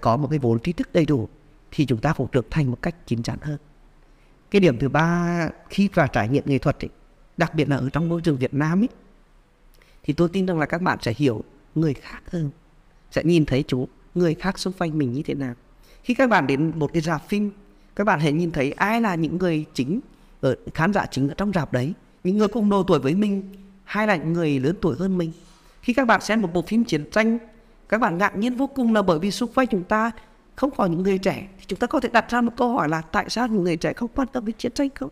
[0.02, 1.30] có một cái vốn tri thức đầy đủ
[1.71, 3.58] thì chúng ta cũng trưởng thành một cách chín chắn hơn.
[4.51, 6.89] Cái điểm thứ ba khi vào trải nghiệm nghệ thuật ấy,
[7.38, 8.89] đặc biệt là ở trong môi trường Việt Nam ấy,
[10.03, 11.43] thì tôi tin rằng là các bạn sẽ hiểu
[11.75, 12.49] người khác hơn
[13.12, 15.53] sẽ nhìn thấy chú người khác xung quanh mình như thế nào.
[16.03, 17.51] Khi các bạn đến một cái rạp phim
[17.95, 19.99] các bạn hãy nhìn thấy ai là những người chính
[20.41, 23.43] ở khán giả chính ở trong rạp đấy những người cùng độ tuổi với mình
[23.84, 25.32] hay là những người lớn tuổi hơn mình.
[25.82, 27.38] Khi các bạn xem một bộ phim chiến tranh
[27.89, 30.12] các bạn ngạc nhiên vô cùng là bởi vì xung quanh chúng ta
[30.58, 32.89] không còn những người trẻ, thì chúng ta có thể đặt ra một câu hỏi
[32.89, 35.10] là tại sao những người trẻ không quan tâm đến chiến tranh không?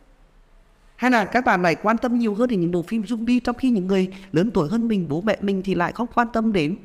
[0.96, 3.56] Hay là các bạn lại quan tâm nhiều hơn đến những bộ phim zombie, trong
[3.56, 6.54] khi những người lớn tuổi hơn mình, bố mẹ mình thì lại không quan tâm
[6.54, 6.76] đến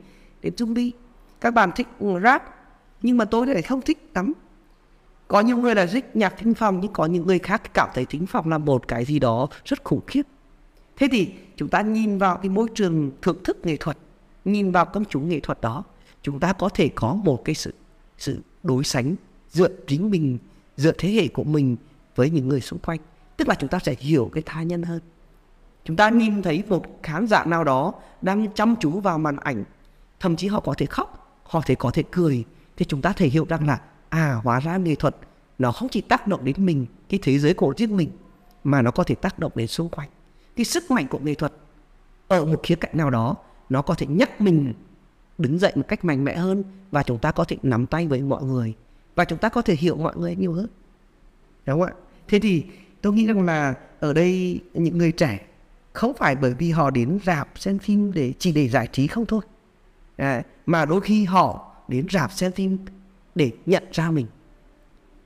[0.43, 0.91] đến zombie?
[1.41, 1.87] Các bạn thích
[2.23, 2.43] rap,
[3.03, 4.33] nhưng mà tôi lại không thích lắm
[5.31, 8.05] có nhiều người là thích nhạc thính phòng, nhưng có những người khác cảm thấy
[8.05, 10.23] thính phòng là một cái gì đó rất khủng khiếp.
[10.97, 13.99] Thế thì chúng ta nhìn vào cái môi trường thưởng thức nghệ thuật,
[14.45, 15.85] nhìn vào công chúng nghệ thuật đó,
[16.23, 17.75] chúng ta có thể có một cái sự
[18.19, 19.15] sự đối sánh
[19.51, 20.39] dựa chính mình
[20.77, 21.77] dựa thế hệ của mình
[22.17, 22.99] với những người xung quanh.
[23.37, 25.01] Tức là chúng ta sẽ hiểu cái tha nhân hơn.
[25.85, 29.65] Chúng ta nhìn thấy một khán giả nào đó đang chăm chú vào màn ảnh,
[30.21, 32.45] thậm chí họ có thể khóc, họ thể có thể cười,
[32.77, 35.17] thì chúng ta thể hiểu rằng là à hóa ra nghệ thuật
[35.59, 38.11] nó không chỉ tác động đến mình, cái thế giới của riêng mình,
[38.65, 40.09] mà nó có thể tác động đến xung quanh.
[40.57, 41.53] Cái sức mạnh của nghệ thuật
[42.29, 43.37] ở một khía cạnh nào đó,
[43.69, 44.75] nó có thể nhắc mình
[45.41, 48.23] đứng dậy một cách mạnh mẽ hơn và chúng ta có thể nắm tay với
[48.23, 48.75] mọi người
[49.15, 50.67] và chúng ta có thể hiểu mọi người nhiều hơn.
[51.67, 51.95] Đúng không ạ?
[52.29, 52.65] Thế thì
[53.03, 55.47] tôi nghĩ rằng là ở đây những người trẻ
[55.93, 59.27] không phải bởi vì họ đến rạp xem phim để chỉ để giải trí không
[59.27, 59.41] thôi.
[60.17, 62.79] À, mà đôi khi họ đến rạp xem phim
[63.35, 64.27] để nhận ra mình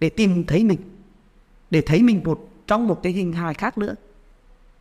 [0.01, 0.79] để tìm thấy mình
[1.71, 3.95] để thấy mình một trong một cái hình hài khác nữa.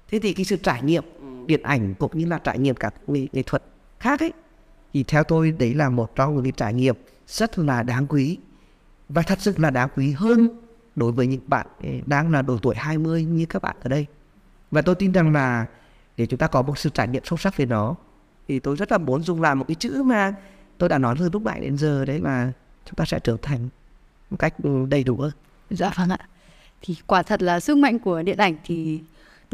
[0.10, 1.04] Thế thì cái sự trải nghiệm
[1.48, 3.64] điện ảnh cũng như là trải nghiệm các nghệ, nghệ thuật
[4.00, 4.34] khác ấy
[4.94, 6.96] thì theo tôi, đấy là một trong những cái trải nghiệm
[7.28, 8.38] rất là đáng quý
[9.10, 10.48] và thật sự là đáng quý hơn
[10.96, 14.06] đối với những bạn ừ, đang là độ tuổi 20 như các bạn ở đây
[14.72, 15.66] và tôi tin rằng là
[16.18, 17.96] để chúng ta có một sự trải nghiệm sâu sắc về nó,
[18.48, 20.36] thì tôi rất là muốn dùng làm một cái chữ mà
[20.78, 22.52] tôi đã nói từ lúc nãy đến giờ đấy là
[22.86, 23.70] chúng ta sẽ trở thành
[24.30, 25.32] một cách ừ, đầy đủ hơn.
[25.70, 26.18] Dạ vâng ạ.
[26.82, 29.02] Thì quả thật là sức mạnh của điện ảnh thì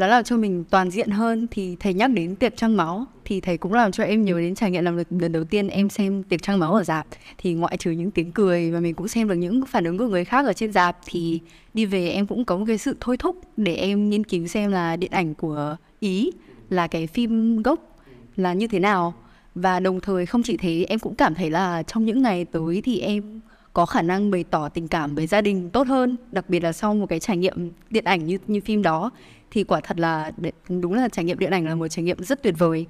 [0.00, 3.40] đó làm cho mình toàn diện hơn, thì thầy nhắc đến tiệc trăng máu, thì
[3.40, 5.90] thầy cũng làm cho em nhớ đến trải nghiệm làm được lần đầu tiên em
[5.90, 7.06] xem tiệc trăng máu ở dạp.
[7.38, 10.08] Thì ngoại trừ những tiếng cười và mình cũng xem được những phản ứng của
[10.08, 11.40] người khác ở trên dạp, thì
[11.74, 14.70] đi về em cũng có một cái sự thôi thúc để em nghiên cứu xem
[14.70, 16.30] là điện ảnh của ý
[16.70, 17.96] là cái phim gốc
[18.36, 19.14] là như thế nào.
[19.54, 22.82] Và đồng thời không chỉ thế, em cũng cảm thấy là trong những ngày tới
[22.84, 23.40] thì em
[23.72, 26.72] có khả năng bày tỏ tình cảm với gia đình tốt hơn, đặc biệt là
[26.72, 29.10] sau một cái trải nghiệm điện ảnh như như phim đó
[29.50, 30.32] thì quả thật là
[30.68, 32.86] đúng là trải nghiệm điện ảnh là một trải nghiệm rất tuyệt vời.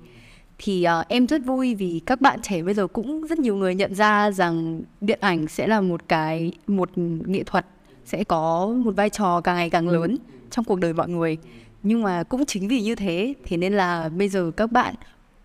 [0.59, 3.75] Thì uh, em rất vui vì các bạn trẻ bây giờ cũng rất nhiều người
[3.75, 6.91] nhận ra rằng điện ảnh sẽ là một cái một
[7.27, 7.67] nghệ thuật
[8.05, 10.17] sẽ có một vai trò càng ngày càng lớn
[10.51, 11.39] trong cuộc đời mọi người.
[11.83, 14.95] Nhưng mà cũng chính vì như thế thế nên là bây giờ các bạn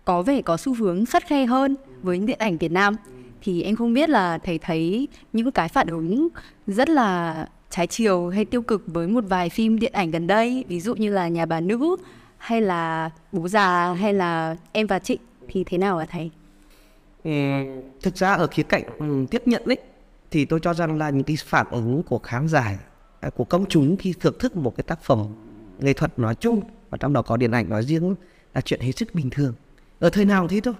[0.04, 2.96] có vẻ có xu hướng khắt khe hơn với điện ảnh Việt Nam.
[3.42, 6.28] Thì em không biết là thầy thấy những cái phản ứng
[6.66, 10.64] rất là trái chiều hay tiêu cực với một vài phim điện ảnh gần đây
[10.68, 11.96] ví dụ như là nhà bà nữ
[12.38, 16.30] hay là bố già hay là em và chị thì thế nào ạ thầy?
[17.24, 17.30] Ừ,
[18.02, 19.78] thực ra ở khía cạnh ừ, tiếp nhận đấy
[20.30, 22.78] thì tôi cho rằng là những cái phản ứng của khán giả
[23.20, 25.26] à, của công chúng khi thưởng thức một cái tác phẩm
[25.78, 28.14] nghệ thuật nói chung và trong đó có điện ảnh nói riêng
[28.54, 29.54] là chuyện hết sức bình thường.
[29.98, 30.74] Ở thời nào thế thôi.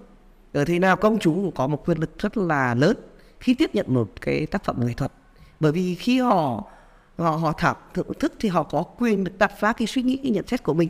[0.53, 2.97] Ở thời nào công chúng cũng có một quyền lực rất là lớn
[3.41, 5.13] khi tiếp nhận một cái tác phẩm nghệ thuật.
[5.61, 6.65] Bởi vì khi họ
[7.19, 10.17] họ họ thảo thưởng thức thì họ có quyền được đặt ra cái suy nghĩ
[10.17, 10.89] cái nhận xét của mình.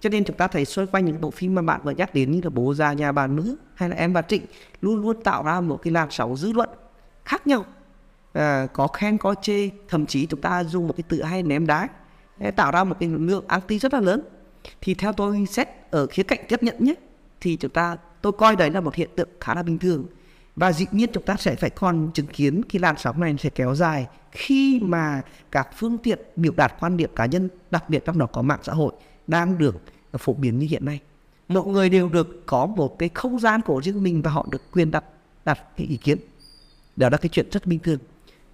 [0.00, 2.30] Cho nên chúng ta thấy xoay quanh những bộ phim mà bạn vừa nhắc đến
[2.30, 4.46] như là bố già nhà bà nữ hay là em và trịnh
[4.80, 6.68] luôn luôn tạo ra một cái làn sóng dư luận
[7.24, 7.64] khác nhau.
[8.32, 11.66] À, có khen có chê thậm chí chúng ta dùng một cái từ hay ném
[11.66, 11.88] đá
[12.38, 14.22] à, tạo ra một cái lượng anti rất là lớn.
[14.80, 16.94] Thì theo tôi xét ở khía cạnh tiếp nhận nhé
[17.40, 20.04] thì chúng ta tôi coi đấy là một hiện tượng khá là bình thường
[20.60, 23.50] và dĩ nhiên chúng ta sẽ phải còn chứng kiến cái làn sóng này sẽ
[23.50, 28.04] kéo dài khi mà các phương tiện biểu đạt quan điểm cá nhân đặc biệt
[28.04, 28.92] trong đó có mạng xã hội
[29.26, 29.76] đang được
[30.18, 31.00] phổ biến như hiện nay.
[31.48, 34.62] Mọi người đều được có một cái không gian của riêng mình và họ được
[34.72, 35.04] quyền đặt
[35.44, 36.18] đặt cái ý kiến.
[36.96, 37.98] Đó là cái chuyện rất bình thường.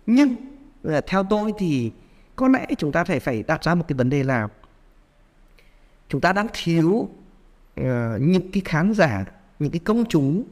[0.07, 0.37] Nhưng
[0.83, 1.93] ờ, theo tôi thì
[2.37, 4.49] có lẽ chúng ta phải phải đặt ra một cái vấn đề là
[6.09, 6.91] chúng ta đang thiếu
[7.81, 7.87] uh,
[8.21, 9.25] những cái khán giả
[9.59, 10.45] những cái công chúng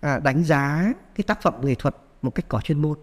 [0.00, 2.98] à, đánh giá cái tác phẩm nghệ thuật một cách có chuyên môn.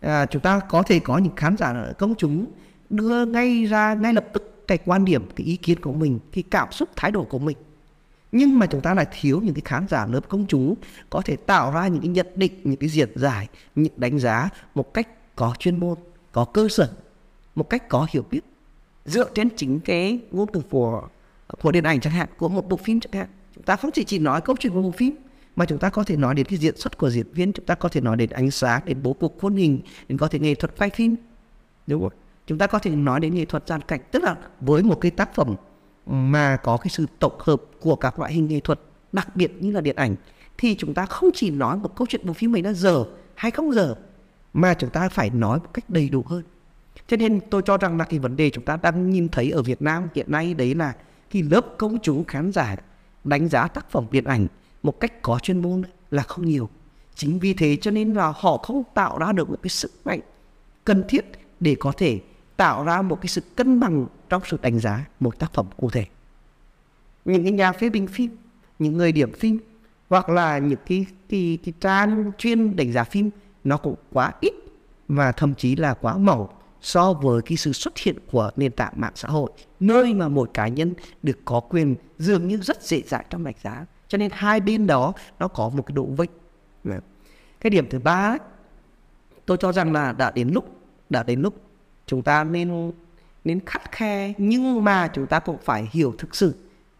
[0.00, 2.46] À, chúng ta có thể có những khán giả công chúng
[2.90, 6.44] đưa ngay ra ngay lập tức cái quan điểm cái ý kiến của mình cái
[6.50, 7.56] cảm xúc thái độ của mình.
[8.32, 10.74] Nhưng mà chúng ta lại thiếu những cái khán giả lớp công chúng
[11.10, 14.48] có thể tạo ra những cái nhận định những cái diễn giải những đánh giá
[14.74, 15.98] một cách có chuyên môn
[16.32, 16.92] có cơ sở
[17.54, 18.40] một cách có hiểu biết.
[19.04, 21.08] Dựa trên chính cái ngôn từ của
[21.62, 23.28] của điện ảnh chẳng hạn của một bộ phim chẳng hạn.
[23.54, 25.14] Chúng ta không chỉ chỉ nói câu chuyện của bộ phim
[25.56, 27.74] mà chúng ta có thể nói đến cái diễn xuất của diễn viên, chúng ta
[27.74, 30.54] có thể nói đến ánh sáng, đến bố cục khuôn hình, đến có thể nghệ
[30.54, 31.16] thuật quay phim.
[31.86, 32.12] Đúng không
[32.46, 35.10] chúng ta có thể nói đến nghệ thuật dàn cảnh, tức là với một cái
[35.10, 35.54] tác phẩm
[36.06, 38.80] mà có cái sự tổng hợp của các loại hình nghệ thuật,
[39.12, 40.16] đặc biệt như là điện ảnh,
[40.58, 43.50] thì chúng ta không chỉ nói một câu chuyện bộ phim ấy đã dở hay
[43.50, 43.94] không dở
[44.52, 46.42] mà chúng ta phải nói một cách đầy đủ hơn.
[47.08, 49.62] Cho nên tôi cho rằng là cái vấn đề chúng ta đang nhìn thấy ở
[49.62, 50.92] Việt Nam hiện nay đấy là
[51.30, 52.76] cái lớp công chúng khán giả
[53.24, 54.46] đánh giá tác phẩm điện ảnh
[54.84, 56.68] một cách có chuyên môn là không nhiều.
[57.14, 60.20] Chính vì thế cho nên là họ không tạo ra được một cái sức mạnh
[60.84, 61.24] cần thiết
[61.60, 62.20] để có thể
[62.56, 65.90] tạo ra một cái sự cân bằng trong sự đánh giá một tác phẩm cụ
[65.90, 66.06] thể.
[67.24, 68.36] Những cái nhà phê bình phim,
[68.78, 69.58] những người điểm phim
[70.08, 73.30] hoặc là những cái cái, cái trang chuyên đánh giá phim
[73.64, 74.54] nó cũng quá ít
[75.08, 76.46] và thậm chí là quá mỏng
[76.80, 80.50] so với cái sự xuất hiện của nền tảng mạng xã hội nơi mà một
[80.54, 84.30] cá nhân được có quyền dường như rất dễ dãi trong đánh giá cho nên
[84.32, 86.30] hai bên đó nó có một cái độ vênh.
[87.60, 88.36] Cái điểm thứ ba
[89.46, 90.76] tôi cho rằng là đã đến lúc,
[91.10, 91.54] đã đến lúc
[92.06, 92.92] chúng ta nên
[93.44, 96.54] nên khắt khe, nhưng mà chúng ta cũng phải hiểu thực sự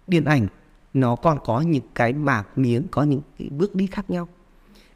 [0.06, 0.46] điện ảnh
[0.94, 4.28] nó còn có những cái mảng miếng, có những cái bước đi khác nhau.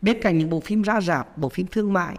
[0.02, 2.16] Bên cạnh những bộ phim ra rạp, bộ phim thương mại,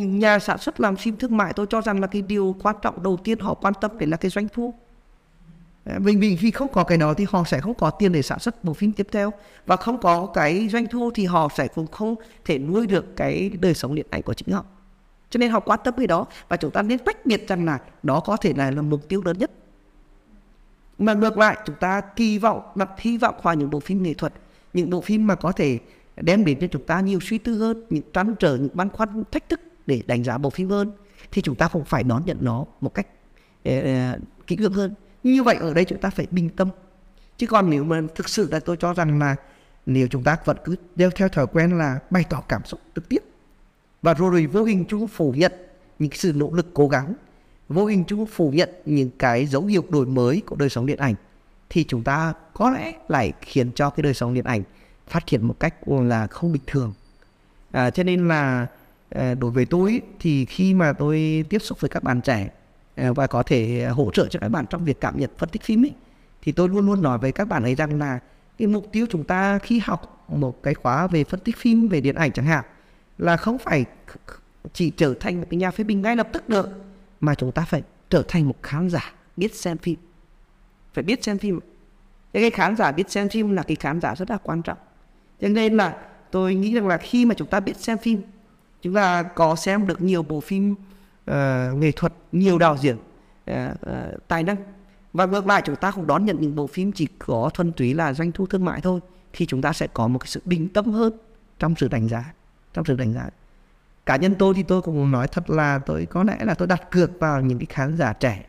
[0.00, 3.02] nhà sản xuất làm phim thương mại, tôi cho rằng là cái điều quan trọng
[3.02, 4.74] đầu tiên họ quan tâm đến là cái doanh thu.
[5.88, 8.22] Ờ, mình vì vì không có cái đó thì họ sẽ không có tiền để
[8.22, 9.32] sản xuất bộ phim tiếp theo.
[9.66, 13.50] Và không có cái doanh thu thì họ sẽ cũng không thể nuôi được cái
[13.60, 14.64] đời sống điện ảnh của chính họ.
[15.30, 17.78] Cho nên họ quan tâm cái đó và chúng ta nên tách biệt rằng là
[18.02, 19.50] đó có thể là, là mục tiêu lớn nhất.
[20.98, 24.14] Mà ngược lại chúng ta kỳ vọng đặt hy vọng vào những bộ phim nghệ
[24.14, 24.32] thuật
[24.72, 25.78] những bộ phim mà có thể
[26.16, 29.24] đem đến cho chúng ta nhiều suy tư hơn những trăn trở những băn khoăn
[29.32, 30.92] thách thức để đánh giá bộ phim hơn
[31.30, 33.06] thì chúng ta cũng phải đón nhận nó một cách
[33.64, 36.68] ờ, ờ, kỹ lưỡng hơn như vậy ở đây chúng ta phải bình tâm.
[37.36, 39.36] Chứ còn nếu mà thực sự là tôi cho rằng là
[39.86, 43.08] nếu chúng ta vẫn cứ đeo theo thói quen là bày tỏ cảm xúc trực
[43.08, 43.22] tiếp
[44.02, 45.52] và rồi vô hình chung phủ nhận
[45.98, 47.14] những sự nỗ lực cố gắng
[47.68, 50.98] vô hình chung phủ nhận những cái dấu hiệu đổi mới của đời sống điện
[50.98, 51.14] ảnh
[51.70, 54.62] thì chúng ta có lẽ lại khiến cho cái đời sống điện ảnh
[55.08, 56.92] phát triển một cách là không bình thường.
[57.70, 58.66] À, cho nên là
[59.10, 62.48] à, đối với tôi thì khi mà tôi tiếp xúc với các bạn trẻ
[62.98, 65.48] Ờ, và có thể ờ, hỗ trợ cho các bạn trong việc cảm nhận, phân
[65.48, 65.92] tích phim ấy.
[66.42, 68.18] Thì tôi luôn luôn nói với các bạn ấy rằng là
[68.58, 72.00] cái mục tiêu chúng ta khi học một cái khóa về phân tích phim, về
[72.00, 72.64] điện ảnh chẳng hạn,
[73.18, 73.84] là không phải
[74.72, 76.68] chỉ trở thành một cái nhà phê bình ngay lập tức được
[77.20, 79.98] mà chúng ta phải trở thành một khán giả biết xem phim.
[80.94, 81.60] Phải biết xem phim.
[82.32, 84.78] Cái khán giả biết xem phim là cái khán giả rất là quan trọng.
[85.40, 85.96] Cho nên là
[86.30, 88.22] tôi nghĩ rằng là khi mà chúng ta biết xem phim,
[88.82, 90.74] chúng ta có xem được nhiều bộ phim
[91.28, 94.56] uh, nghệ thuật nhiều đạo diễn uh, uh, tài năng.
[95.12, 97.94] Và ngược lại chúng ta cũng đón nhận những bộ phim chỉ có thuần túy
[97.94, 99.00] là doanh thu thương mại thôi
[99.32, 101.12] thì chúng ta sẽ có một cái sự bình tâm hơn
[101.58, 102.32] trong sự đánh giá
[102.74, 103.30] trong sự đánh giá.
[104.06, 106.90] Cá nhân tôi thì tôi cũng nói thật là tôi có lẽ là tôi đặt
[106.90, 108.44] cược vào những cái khán giả trẻ.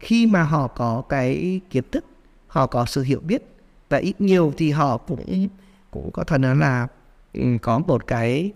[0.00, 2.04] Khi mà họ có cái kiến thức
[2.46, 3.42] họ có sự hiểu biết
[3.88, 5.48] và ít nhiều thì họ cũng
[5.90, 6.86] cũng có thể nói là
[7.32, 8.52] ừ, có một cái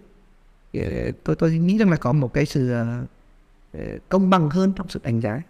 [1.25, 2.75] tôi tôi nghĩ rằng là có một cái sự
[3.73, 5.43] Ờ, công bằng hơn trong sự đánh giá.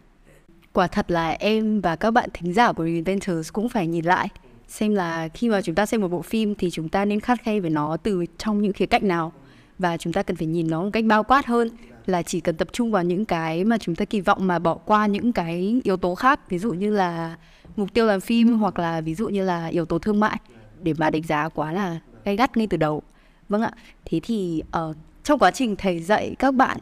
[0.72, 4.28] Quả thật là em và các bạn thính giả của Inventors cũng phải nhìn lại
[4.68, 7.42] xem là khi mà chúng ta xem một bộ phim thì chúng ta nên khắt
[7.42, 9.32] khe với nó từ trong những khía cạnh nào.
[9.78, 11.68] Và chúng ta cần phải nhìn nó một cách bao quát hơn
[12.06, 14.74] là chỉ cần tập trung vào những cái mà chúng ta kỳ vọng mà bỏ
[14.74, 17.36] qua những cái yếu tố khác ví dụ như là
[17.76, 20.38] mục tiêu làm phim hoặc là ví dụ như là yếu tố thương mại
[20.82, 23.02] để mà đánh giá quá là gay gắt ngay từ đầu.
[23.48, 23.70] Vâng ạ
[24.04, 26.78] thế thì uh, trong quá trình thầy dạy các bạn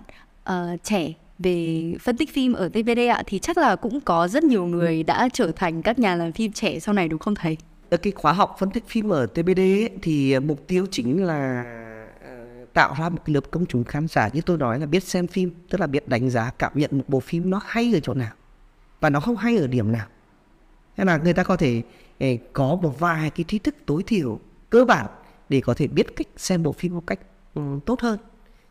[0.50, 4.44] uh, trẻ về phân tích phim ở TVD ạ thì chắc là cũng có rất
[4.44, 7.56] nhiều người đã trở thành các nhà làm phim trẻ sau này đúng không thầy?
[7.90, 11.64] Ở cái khóa học phân tích phim ở TBD ấy, thì mục tiêu chính là
[12.76, 15.50] tạo ra một lớp công chúng khán giả như tôi nói là biết xem phim
[15.70, 18.32] tức là biết đánh giá cảm nhận một bộ phim nó hay ở chỗ nào
[19.00, 20.06] và nó không hay ở điểm nào.
[20.96, 21.82] Thế là người ta có thể
[22.18, 25.06] eh, có một vài cái trí thức tối thiểu cơ bản
[25.48, 27.18] để có thể biết cách xem bộ phim một cách
[27.54, 28.18] um, tốt hơn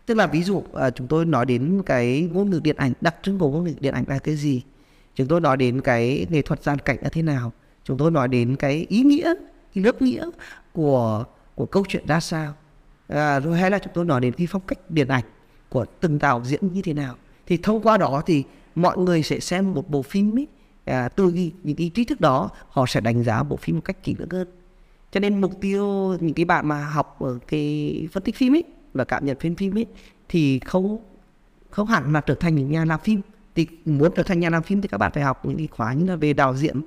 [0.06, 3.16] tức là ví dụ uh, chúng tôi nói đến cái ngôn ngữ điện ảnh đặc
[3.22, 4.62] trưng của ngôn ngữ điện ảnh là cái gì?
[5.16, 7.52] Chúng tôi nói đến cái nghệ thuật gian cảnh là thế nào?
[7.84, 9.34] Chúng tôi nói đến cái ý nghĩa
[9.76, 10.30] cái lớp nghĩa
[10.74, 12.54] của của câu chuyện ra sao?
[13.08, 15.24] À, rồi hay là chúng tôi nói đến cái phong cách điện ảnh
[15.70, 17.16] của từng đạo diễn như thế nào?
[17.48, 18.44] Thì thông qua đó thì
[18.76, 20.48] mọi người sẽ xem một bộ phim ấy
[20.86, 21.30] à, từ
[21.64, 24.30] những cái trí thức đó họ sẽ đánh giá bộ phim một cách kỹ lưỡng
[24.30, 24.48] hơn.
[25.12, 28.64] Cho nên mục tiêu những cái bạn mà học ở cái phân tích phim ấy
[28.96, 29.86] và cảm nhận phim phim ấy
[30.30, 30.98] thì không
[31.70, 33.22] không hẳn là trở thành những nhà làm phim.
[33.56, 35.94] Thì muốn trở thành nhà làm phim thì các bạn phải học những cái khóa
[35.94, 36.82] như là về đạo diễn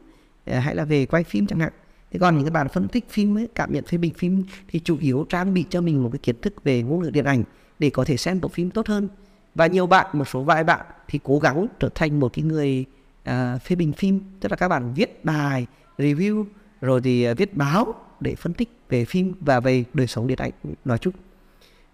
[0.45, 1.73] à, hay là về quay phim chẳng hạn.
[2.11, 4.81] Thế còn những cái bạn phân tích phim ấy cảm nhận phê bình phim thì
[4.81, 7.45] chủ yếu trang bị cho mình một cái kiến thức về ngôn ngữ điện ảnh
[7.79, 9.09] để có thể xem bộ phim tốt hơn.
[9.55, 12.85] Và nhiều bạn một số vài bạn thì cố gắng trở thành một cái người
[13.31, 14.21] uh, phê bình phim.
[14.41, 15.67] Tức là các bạn viết bài
[15.99, 16.45] review
[16.81, 20.39] rồi thì à, viết báo để phân tích về phim và về đời sống điện
[20.39, 20.53] ảnh.
[20.85, 21.15] Nói chung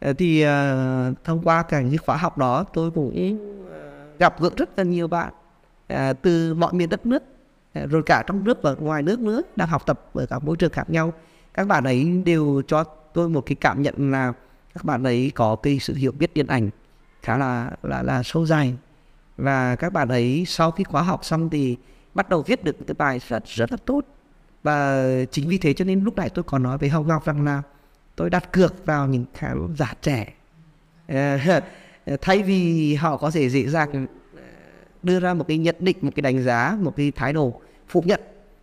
[0.05, 0.51] Ờ, thì uh,
[1.25, 3.39] thông qua cả những khóa học đó tôi cũng
[3.71, 5.33] ờ, gặp gỡ rất là nhiều bạn
[5.93, 7.23] uh, từ mọi miền đất nước
[7.91, 10.73] rồi cả trong nước và ngoài nước nữa đang học tập ở các môi trường
[10.73, 11.13] khác nhau.
[11.55, 14.33] Các bạn ấy đều cho tôi một cái cảm nhận là
[14.75, 16.71] các bạn ấy có cái sự hiểu biết điện ảnh
[17.23, 18.75] khá là là là sâu dài.
[19.37, 21.77] Và các bạn ấy sau khi khóa học xong thì
[22.15, 24.01] bắt đầu viết được cái bài rất rất là tốt.
[24.63, 27.45] Và chính vì thế cho nên lúc nãy tôi có nói với Hồng Ngọc rằng
[27.45, 27.63] là
[28.17, 30.33] tôi đặt cược vào những khán giả trẻ.
[32.21, 34.07] Thay vì họ có thể dễ dàng
[35.03, 38.03] đưa ra một cái nhận định một cái đánh giá một cái thái độ phủ
[38.07, 38.21] nhận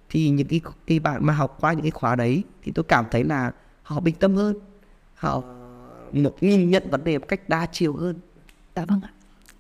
[0.10, 3.06] thì những cái cái bạn mà học qua những cái khóa đấy thì tôi cảm
[3.12, 3.52] thấy là
[3.84, 4.56] họ bình tâm hơn.
[5.14, 5.42] Họ
[6.12, 8.16] một nhìn nhận vấn đề một cách đa chiều hơn.
[8.76, 9.10] Dạ vâng ạ.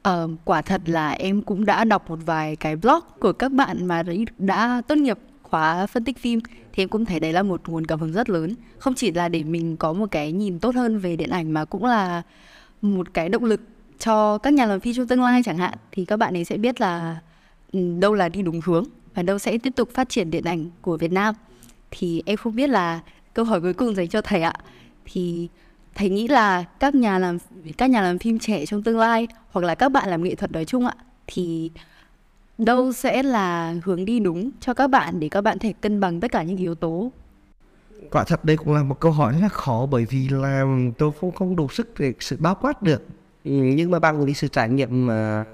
[0.02, 3.86] Ờ, quả thật là em cũng đã đọc một vài cái blog của các bạn
[3.86, 4.04] mà
[4.38, 5.18] đã tốt nghiệp
[5.52, 6.40] khóa phân tích phim,
[6.74, 8.56] thì em cũng thấy đấy là một nguồn cảm hứng rất lớn.
[8.78, 11.66] Không chỉ là để mình có một cái nhìn tốt hơn về điện ảnh, mà
[11.66, 12.22] cũng là
[12.82, 13.62] một cái động lực
[14.00, 15.74] cho các nhà làm phim trong tương lai chẳng hạn.
[15.92, 17.18] Thì các bạn ấy sẽ biết là
[17.72, 18.84] ừ, đâu là đi đúng hướng
[19.16, 21.36] và đâu sẽ tiếp tục phát triển điện ảnh của Việt Nam.
[21.92, 23.00] Thì em không biết là
[23.34, 24.54] câu hỏi cuối cùng dành cho thầy ạ.
[25.06, 25.48] Thì
[25.96, 27.38] thầy nghĩ là các nhà làm,
[27.78, 30.52] các nhà làm phim trẻ trong tương lai hoặc là các bạn làm nghệ thuật
[30.52, 30.94] nói chung ạ,
[31.28, 31.72] thì
[32.66, 36.20] đâu sẽ là hướng đi đúng cho các bạn để các bạn thể cân bằng
[36.20, 37.12] tất cả những yếu tố?
[38.12, 40.66] Quả thật đây cũng là một câu hỏi rất là khó bởi vì là
[40.98, 43.02] tôi không không đủ sức để sự bao quát được.
[43.44, 45.46] Ừ, nhưng mà bằng cái sự trải nghiệm mà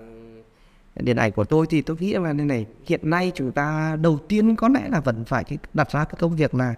[0.96, 4.20] điện ảnh của tôi thì tôi nghĩ là này này hiện nay chúng ta đầu
[4.28, 5.43] tiên có lẽ là vẫn phải
[5.74, 6.74] đặt ra cái công việc là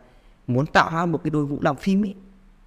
[0.47, 2.15] muốn tạo ra một cái đội ngũ làm phim ấy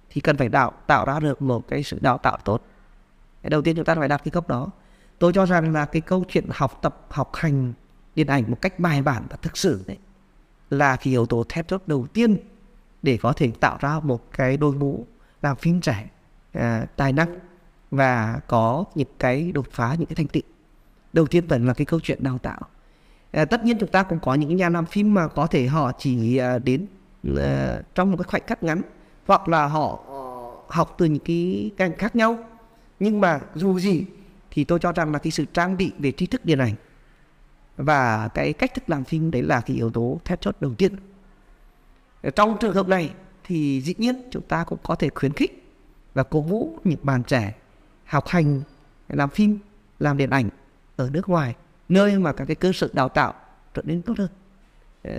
[0.09, 2.65] thì cần phải tạo tạo ra được một cái sự đào tạo tốt.
[3.41, 4.71] Cái đầu tiên chúng ta phải đặt cái gốc đó
[5.23, 7.73] tôi cho rằng là cái câu chuyện học tập học hành
[8.15, 9.97] điện ảnh một cách bài bản và thực sự đấy
[10.69, 12.37] là cái yếu tố thép chốt đầu tiên
[13.01, 15.05] để có thể tạo ra một cái đội ngũ
[15.41, 16.09] làm phim trẻ
[16.53, 17.39] à, tài năng
[17.91, 20.41] và có những cái đột phá những cái thành tựu.
[21.13, 22.61] Đầu tiên vẫn là cái câu chuyện đào tạo.
[23.31, 25.91] À, tất nhiên chúng ta cũng có những nhà làm phim mà có thể họ
[25.97, 26.85] chỉ à, đến
[27.37, 28.81] à, trong một cái khoảnh khắc ngắn
[29.27, 29.99] hoặc là họ
[30.67, 32.37] học từ những cái ngành khác nhau.
[32.99, 34.05] Nhưng mà dù gì
[34.55, 36.75] thì tôi cho rằng là cái sự trang bị về tri thức điện ảnh
[37.77, 40.95] và cái cách thức làm phim đấy là cái yếu tố thép chốt đầu tiên.
[42.35, 43.13] Trong trường hợp này
[43.43, 45.63] thì dĩ nhiên chúng ta cũng có thể khuyến khích
[46.13, 47.53] và cố vũ những bạn trẻ
[48.05, 48.61] học hành
[49.09, 49.59] làm phim
[49.99, 50.49] làm điện ảnh
[50.95, 51.55] ở nước ngoài
[51.89, 53.33] nơi mà các cái cơ sở đào tạo
[53.73, 54.29] trở nên tốt hơn.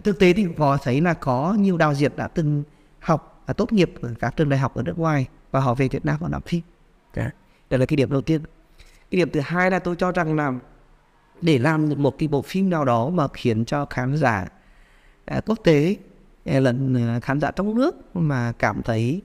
[0.04, 2.62] Thực tế thì có thấy là có nhiều đạo diễn đã từng
[3.00, 5.88] học và tốt nghiệp ở các trường đại học ở nước ngoài và họ về
[5.88, 6.62] Việt Nam họ làm phim.
[7.14, 7.30] Đấy
[7.70, 8.42] là cái điểm đầu tiên
[9.14, 10.52] cái điểm thứ hai là tôi cho rằng là
[11.40, 14.46] để làm một cái bộ phim nào đó mà khiến cho khán giả
[15.24, 15.96] à, quốc tế
[16.44, 19.22] à, lẫn à, khán giả trong nước mà cảm thấy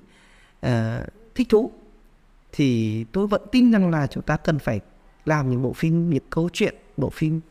[0.61, 1.03] à,
[1.35, 1.71] thích thú
[2.51, 4.79] thì tôi vẫn tin rằng là chúng ta cần phải
[5.25, 7.41] làm những bộ phim những câu chuyện bộ phim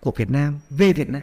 [0.00, 1.22] của Việt Nam về Việt Nam.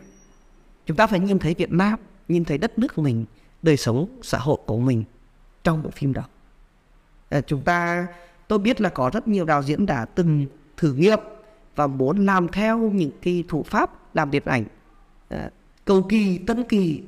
[0.85, 3.25] Chúng ta phải nhìn thấy Việt Nam nhìn thấy đất nước của mình
[3.61, 5.03] đời sống xã hội của mình
[5.63, 6.23] trong bộ phim đó.
[7.29, 8.07] À, chúng ta
[8.51, 10.45] tôi biết là có rất nhiều đạo diễn đã từng
[10.77, 11.19] thử nghiệm
[11.75, 14.65] và muốn làm theo những cái thủ pháp làm điện ảnh
[15.29, 15.49] à,
[15.85, 17.01] cầu kỳ tân kỳ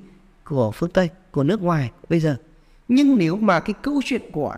[0.44, 2.38] của phương tây của nước ngoài bây giờ.
[2.88, 4.56] Nhưng nếu mà cái câu chuyện của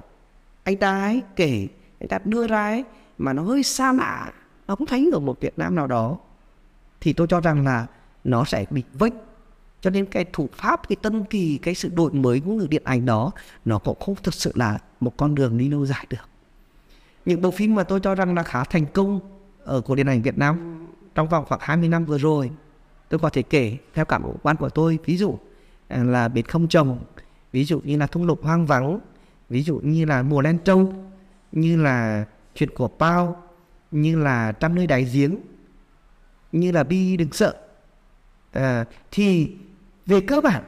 [0.63, 1.67] anh ta ấy kể
[1.99, 2.83] anh ta đưa ra ấy
[3.17, 4.33] mà nó hơi xa lạ
[4.67, 6.17] nó không thấy ở một Việt Nam nào đó
[7.01, 7.87] thì tôi cho rằng là
[8.23, 9.13] nó sẽ bị vách
[9.81, 12.83] cho nên cái thủ pháp cái tân kỳ cái sự đổi mới của người điện
[12.85, 13.31] ảnh đó
[13.65, 16.34] nó cũng không thực sự là một con đường đi lâu dài được
[17.25, 19.19] những bộ phim mà tôi cho rằng là khá thành công
[19.63, 22.51] ở của điện ảnh Việt Nam trong vòng khoảng 20 năm vừa rồi
[23.09, 24.99] tôi có thể kể theo cảm quan của tôi.
[25.05, 25.37] Ví dụ
[25.87, 26.99] à, là biệt không chồng
[27.51, 28.99] ví dụ như là thung lục hoang vắng
[29.49, 30.93] ví dụ như là mùa len trâu
[31.51, 33.43] như là chuyện của Pao
[33.91, 35.35] như là trăm nơi đáy giếng
[36.51, 37.55] như là bi đừng sợ.
[38.51, 39.55] À, thì
[40.05, 40.63] về cơ bản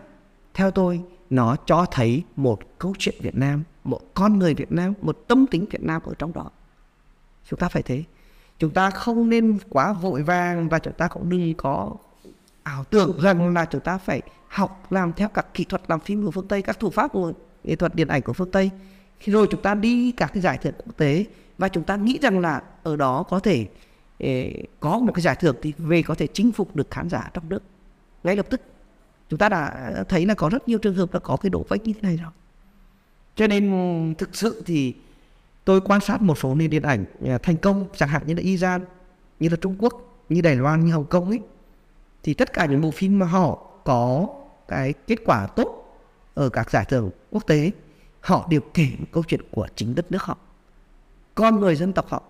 [0.54, 4.94] theo tôi nó cho thấy một câu chuyện Việt Nam một con người Việt Nam,
[5.02, 6.52] một tâm tính Việt Nam ở trong đó.
[7.50, 8.04] Chúng ta phải thế.
[8.60, 11.96] Chúng ta không nên quá vội vàng và chúng ta cũng đừng có
[12.64, 16.26] ảo tưởng rằng là chúng ta phải học làm theo các kỹ thuật làm phim
[16.26, 18.70] của phương Tây, các thủ pháp của nghệ thuật điện ảnh của phương Tây.
[19.20, 21.26] Khi rồi chúng ta đi các cái giải thưởng quốc tế
[21.58, 23.68] và chúng ta nghĩ rằng là ở đó có thể
[24.80, 27.50] có một cái giải thưởng thì về có thể chinh phục được khán giả trong
[27.50, 27.64] nước.
[28.24, 28.62] Ngay lập tức,
[29.30, 31.82] chúng ta đã thấy là có rất nhiều trường hợp là có cái độ vách
[31.84, 32.32] như thế này rồi
[33.38, 34.96] cho nên thực sự thì
[35.66, 38.42] tôi quan sát một số nền điện ảnh à, thành công, chẳng hạn như là
[38.42, 38.86] Iran,
[39.40, 41.40] như là Trung Quốc, như Đài Loan, như Hồng Kông ấy,
[42.24, 44.28] thì tất cả những bộ phim mà họ có
[44.68, 46.00] cái kết quả tốt
[46.34, 47.72] ở các giải thưởng quốc tế,
[48.22, 50.38] họ đều kể một câu chuyện của chính đất nước họ,
[51.36, 52.24] con người dân tộc họ,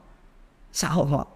[0.73, 1.27] xã hội họ.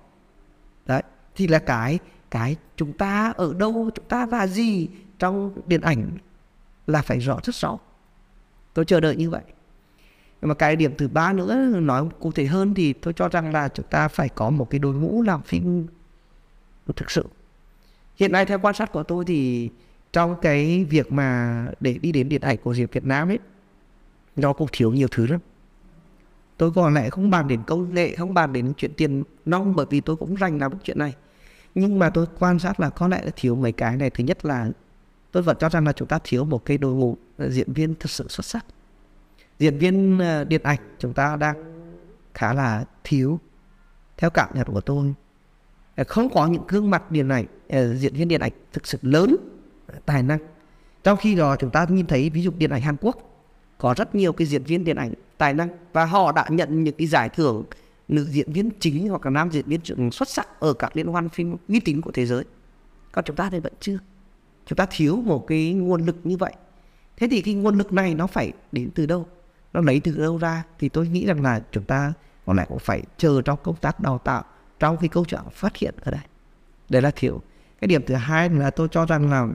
[0.86, 1.04] Đấy,
[1.36, 2.00] thì là cái
[2.32, 6.18] cái chúng ta ở đâu, chúng ta là gì trong điện ảnh
[6.88, 7.78] là phải rõ rất rõ.
[8.74, 9.42] Tôi chờ đợi như vậy
[10.42, 13.54] nhưng mà cái điểm thứ ba nữa, nói cụ thể hơn thì tôi cho rằng
[13.54, 15.88] là chúng ta phải có một cái đội ngũ làm phim
[16.96, 17.26] thực sự.
[18.16, 19.70] Hiện nay theo quan sát của tôi thì
[20.14, 23.40] trong cái việc mà để đi đến điện ảnh của Diệp Việt Nam ấy,
[24.36, 25.40] nó cũng thiếu nhiều thứ lắm.
[26.58, 29.86] Tôi còn lại không bàn đến công nghệ không bàn đến chuyện tiền nong, bởi
[29.90, 31.16] vì tôi cũng rành làm chuyện này.
[31.76, 34.10] Nhưng mà tôi quan sát là có lẽ là thiếu mấy cái này.
[34.10, 34.70] Thứ nhất là
[35.32, 37.96] tôi vẫn cho rằng là chúng ta thiếu một cái đội ngũ ờ, diễn viên
[37.96, 38.66] thật sự xuất sắc
[39.62, 41.56] diễn viên ờ, điện ảnh chúng ta đang
[42.34, 43.40] khá là thiếu.
[44.18, 45.14] Theo cảm nhận của tôi
[45.96, 48.98] ờ, không có những gương mặt điện ảnh ờ, diễn viên điện ảnh thực sự
[49.02, 49.36] lớn
[50.06, 50.40] tài năng.
[51.04, 53.18] Trong khi đó chúng ta nhìn thấy ví dụ điện ảnh Hàn Quốc,
[53.78, 56.96] có rất nhiều cái diễn viên điện ảnh tài năng và họ đã nhận những
[56.98, 57.64] cái giải thưởng
[58.08, 61.30] nữ diễn viên chính hoặc là nam diễn viên xuất sắc ở các liên hoan
[61.30, 62.44] phim uy tín của thế giới.
[63.12, 63.98] Còn chúng ta thì vẫn chưa.
[64.66, 66.54] Chúng ta thiếu một cái nguồn lực như vậy.
[67.18, 69.28] Thế thì cái nguồn lực này nó phải đến từ đâu?
[69.74, 72.14] Nó lấy từ đâu ra thì tôi nghĩ rằng là chúng ta
[72.46, 74.44] còn lại cũng phải chờ trong công tác đào tạo
[74.80, 76.22] trong cái câu chuyện phát hiện ở đây.
[76.90, 77.42] Đấy là thiếu.
[77.82, 79.48] Cái điểm thứ hai là tôi cho rằng là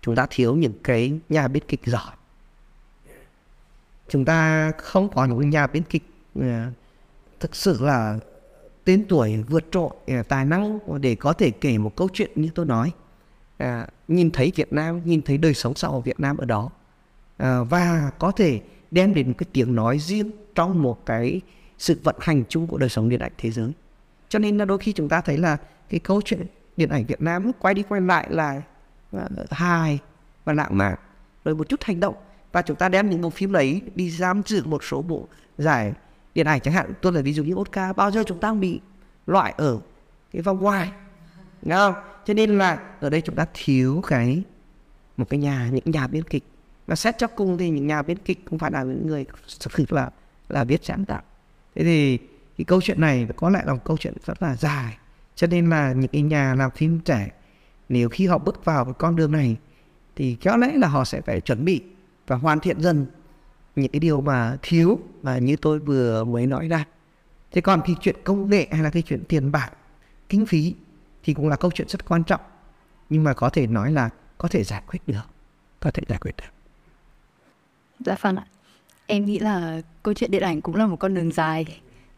[0.00, 2.12] chúng ta thiếu những cái nhà biên kịch giỏi.
[4.08, 6.02] Chúng ta không có những nhà biên kịch
[6.38, 6.44] uh,
[7.40, 8.18] thực sự là
[8.84, 12.50] tên tuổi vượt trội uh, tài năng để có thể kể một câu chuyện như
[12.54, 12.92] tôi nói.
[13.62, 13.68] Uh,
[14.08, 16.70] nhìn thấy Việt Nam nhìn thấy đời sống xã hội Việt Nam ở đó.
[17.38, 18.60] Và có thể
[18.92, 21.40] đem đến một cái tiếng nói riêng trong một cái
[21.78, 23.72] sự vận hành chung của đời sống điện ảnh thế giới.
[24.28, 25.56] Cho nên là đôi khi chúng ta thấy là
[25.88, 28.62] cái câu chuyện điện ảnh Việt Nam quay đi quay lại là
[29.12, 29.98] à, hài
[30.44, 30.94] và lãng mạn
[31.44, 32.14] rồi một chút hành động.
[32.52, 35.28] Và chúng ta đem những bộ phim đấy đi giam giữ một số bộ
[35.58, 35.92] giải
[36.34, 36.92] điện ảnh chẳng hạn.
[37.02, 38.80] Tôi là ví dụ như Oscar, bao giờ chúng ta bị
[39.26, 39.80] loại ở
[40.32, 40.92] cái vòng ngoài
[41.62, 41.94] Đúng không?
[42.24, 44.42] Cho nên là ở đây chúng ta thiếu cái,
[45.16, 46.44] một cái nhà, những nhà biên kịch
[46.92, 49.24] và xét cho cùng thì những nhà biên kịch cũng phải là những người
[49.60, 50.10] thực sự là
[50.48, 51.22] là biết sáng tạo.
[51.74, 52.18] Thế thì
[52.58, 54.96] cái câu chuyện này có lẽ là một câu chuyện rất là dài.
[55.34, 57.30] Cho nên là những cái nhà làm phim trẻ,
[57.88, 59.56] nếu khi họ bước vào cái con đường này,
[60.16, 61.82] thì có lẽ là họ sẽ phải chuẩn bị
[62.26, 63.06] và hoàn thiện dần
[63.76, 66.84] những cái điều mà thiếu mà như tôi vừa mới nói ra.
[67.52, 69.70] Thế còn cái chuyện công nghệ hay là cái chuyện tiền bạc,
[70.28, 70.74] kinh phí
[71.24, 72.40] thì cũng là câu chuyện rất quan trọng.
[73.10, 75.26] Nhưng mà có thể nói là có thể giải quyết được,
[75.80, 76.61] có thể giải quyết được
[78.06, 78.46] dạ vâng ạ.
[79.06, 81.66] Em nghĩ là câu chuyện điện ảnh cũng là một con đường dài.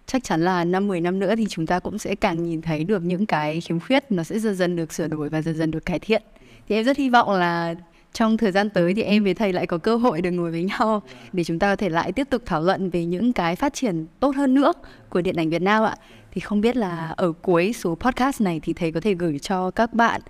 [0.07, 2.85] Chắc chắn là năm 10 năm nữa thì chúng ta cũng sẽ càng nhìn thấy
[2.85, 5.71] được những cái khiếm khuyết nó sẽ dần dần được sửa đổi và dần dần
[5.71, 6.23] được cải thiện.
[6.69, 7.75] Thì em rất hy vọng là
[8.13, 10.65] trong thời gian tới thì em với thầy lại có cơ hội được ngồi với
[10.65, 13.75] nhau để chúng ta có thể lại tiếp tục thảo luận về những cái phát
[13.75, 14.73] triển tốt hơn nữa
[15.09, 15.97] của điện ảnh Việt Nam ạ.
[16.33, 19.71] Thì không biết là ở cuối số podcast này thì thầy có thể gửi cho
[19.71, 20.21] các bạn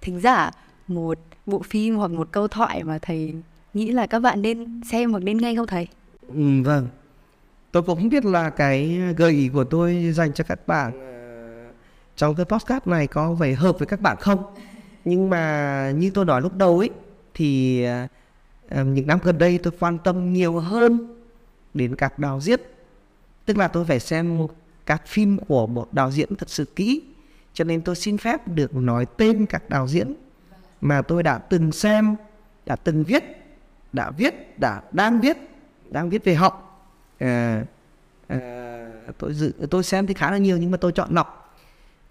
[0.00, 0.50] thính giả
[0.88, 3.34] một bộ phim hoặc một câu thoại mà thầy
[3.74, 5.88] nghĩ là các bạn nên xem hoặc nên nghe không thầy?
[6.28, 6.88] Ừ, vâng.
[7.72, 10.92] Tôi cũng không biết là cái gợi ý của tôi dành cho các bạn
[12.16, 14.54] trong cái podcast này có phải hợp với các bạn không?
[15.04, 16.90] Nhưng mà như tôi nói lúc đầu ấy
[17.34, 17.84] thì
[18.80, 21.20] uh, những năm gần đây tôi quan tâm nhiều hơn
[21.74, 22.60] đến các đạo diễn
[23.46, 24.46] tức là tôi phải xem
[24.86, 27.02] các phim của một đạo diễn thật sự kỹ
[27.54, 30.14] cho nên tôi xin phép được nói tên các đạo diễn
[30.80, 32.16] mà tôi đã từng xem
[32.66, 33.43] đã từng viết
[33.94, 35.36] đã viết đã đang viết
[35.90, 36.86] đang viết về học.
[37.18, 37.64] À,
[38.28, 38.38] à,
[39.18, 41.56] tôi dự tôi xem thì khá là nhiều nhưng mà tôi chọn lọc.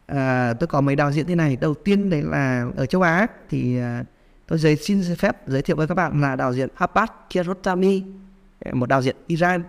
[0.06, 1.58] À, tôi có mấy đạo diễn thế này.
[1.62, 4.04] Đầu tiên đấy là ở châu Á thì à,
[4.48, 8.04] tôi giới xin phép giới thiệu với các bạn là đạo diễn Abbas Kiarostami
[8.72, 9.64] một đạo diễn Iran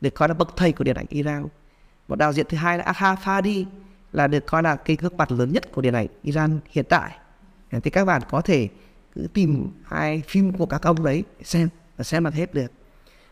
[0.00, 1.46] được coi là bậc thầy của điện ảnh Iran.
[2.08, 3.64] Một đạo diễn thứ hai là Aha Fadi
[4.12, 7.18] là được coi là cái gương mặt lớn nhất của điện ảnh Iran hiện tại.
[7.82, 8.68] Thì các bạn có thể
[9.14, 12.72] cứ tìm hai phim của các ông đấy xem và xem là hết được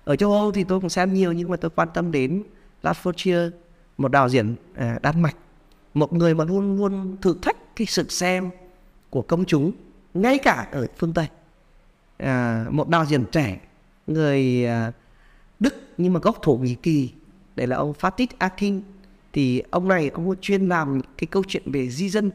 [0.05, 2.43] ở châu Âu thì tôi cũng xem nhiều nhưng mà tôi quan tâm đến
[2.83, 3.53] Lars von Trier
[3.99, 5.37] một đạo diễn à, Đan Mạch
[5.95, 8.51] một người mà luôn luôn thử thách cái sự xem
[9.11, 9.73] của công chúng
[10.15, 11.27] ngay cả ở phương Tây.
[12.19, 13.61] À, một đạo diễn trẻ
[14.07, 14.93] người à,
[15.61, 17.11] Đức nhưng mà gốc Thổ Nhĩ Kỳ
[17.57, 18.83] đây là ông Fatih Akin.
[19.33, 22.31] Thì ông này ông chuyên làm cái câu chuyện về di dân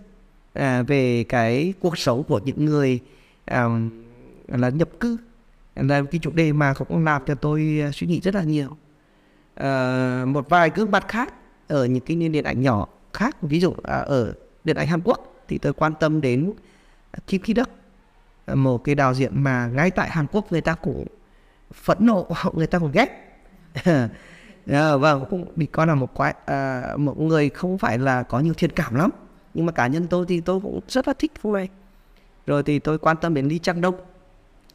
[0.53, 2.99] à, về cái cuộc sống của những người
[3.45, 3.67] à,
[4.47, 5.17] là nhập cư.
[5.75, 8.77] Là cái chủ đề mà cũng làm cho tôi ờ, suy nghĩ rất là nhiều.
[9.59, 11.33] Uh, một vài gương mặt khác
[11.67, 14.33] ở những cái điện ảnh nhỏ khác ví dụ à, ở
[14.63, 16.53] điện ảnh Hàn Quốc thì tôi quan tâm đến
[17.27, 17.69] Kim Ki Đức
[18.45, 21.05] ờ, một cái đạo diễn mà ngay tại Hàn Quốc người ta cũng
[21.73, 23.09] phẫn nộ người ta cũng ghét.
[23.83, 24.09] À,
[24.65, 28.39] và vâng, cũng bị coi là một quái à, một người không phải là có
[28.39, 29.09] nhiều thiện cảm lắm.
[29.53, 31.69] Nhưng mà cá nhân tôi thì tôi cũng rất là thích phim này
[32.47, 33.95] rồi thì tôi quan tâm đến Lee Chang Đông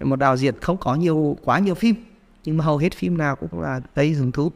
[0.00, 1.94] một đạo diễn không có nhiều quá nhiều phim
[2.44, 4.52] nhưng mà hầu hết phim nào cũng là gây hứng thú.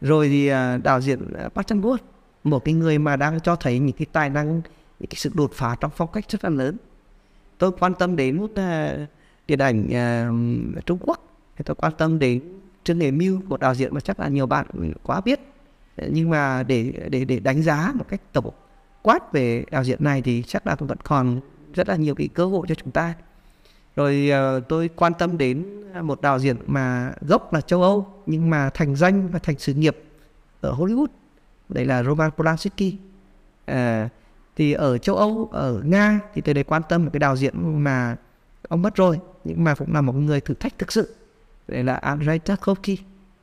[0.00, 1.96] Rồi thì à, đạo diễn à, Park Chan Wook
[2.44, 4.62] một cái người mà đang cho thấy những cái tài năng
[5.00, 6.76] những cái sự đột phá trong phong cách rất là lớn.
[7.58, 9.08] Tôi quan tâm đến một uh,
[9.48, 11.20] điện ảnh uh, Trung Quốc.
[11.64, 12.40] Tôi quan tâm đến
[12.84, 14.66] Trương Nghệ Mưu một đạo diễn mà chắc là nhiều bạn
[15.02, 15.40] quá biết.
[16.08, 18.50] Nhưng mà để để để đánh giá một cách tổng
[19.02, 21.40] quát về đạo diễn này thì chắc là tôi vẫn còn
[21.74, 23.14] rất là nhiều cái cơ hội cho chúng ta.
[23.96, 28.50] Rồi uh, tôi quan tâm đến một đạo diễn mà gốc là châu Âu nhưng
[28.50, 29.96] mà thành danh và thành sự nghiệp
[30.60, 31.06] ở Hollywood
[31.68, 32.94] đây là Roman Polanski.
[33.64, 34.08] À,
[34.56, 37.84] thì ở châu Âu ở Nga thì tôi đấy quan tâm một cái đạo diễn
[37.84, 38.16] mà
[38.68, 41.14] ông mất rồi nhưng mà cũng là một người thử thách thực sự
[41.68, 42.98] đây là Andrei Tarkovsky.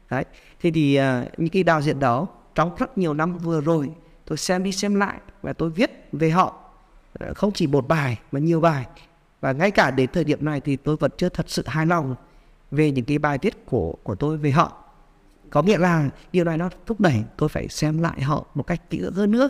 [0.09, 0.25] Đấy
[0.61, 3.91] thì thì uh, những cái đạo diễn đó trong rất nhiều năm vừa rồi
[4.25, 6.60] tôi xem đi xem lại và tôi viết về họ.
[7.13, 8.85] Ờ, không chỉ một bài mà nhiều bài.
[9.41, 12.15] Và ngay cả đến thời điểm này thì tôi vẫn chưa thật sự hài lòng
[12.71, 14.83] về những cái bài viết của của tôi về họ.
[15.49, 18.89] Có nghĩa là điều này nó thúc đẩy tôi phải xem lại họ một cách
[18.89, 19.49] kỹ lưỡng hơn nữa.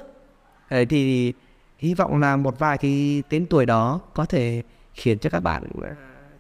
[0.70, 1.34] Đấy thì
[1.78, 5.64] hy vọng là một vài cái tên tuổi đó có thể khiến cho các bạn
[5.82, 5.90] ờ,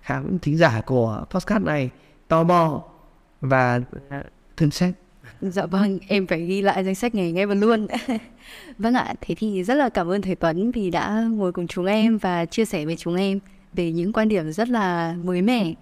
[0.01, 1.89] khán thính giả của podcast này
[2.27, 2.83] tò mò
[3.41, 4.93] và ờ, xét
[5.41, 7.87] Dạ vâng, em phải ghi lại danh sách ngày ngay và luôn.
[8.77, 11.85] vâng ạ, thế thì rất là cảm ơn thầy Tuấn vì đã ngồi cùng chúng
[11.85, 13.39] em và chia sẻ với chúng em
[13.73, 15.73] về những quan điểm rất là mới mẻ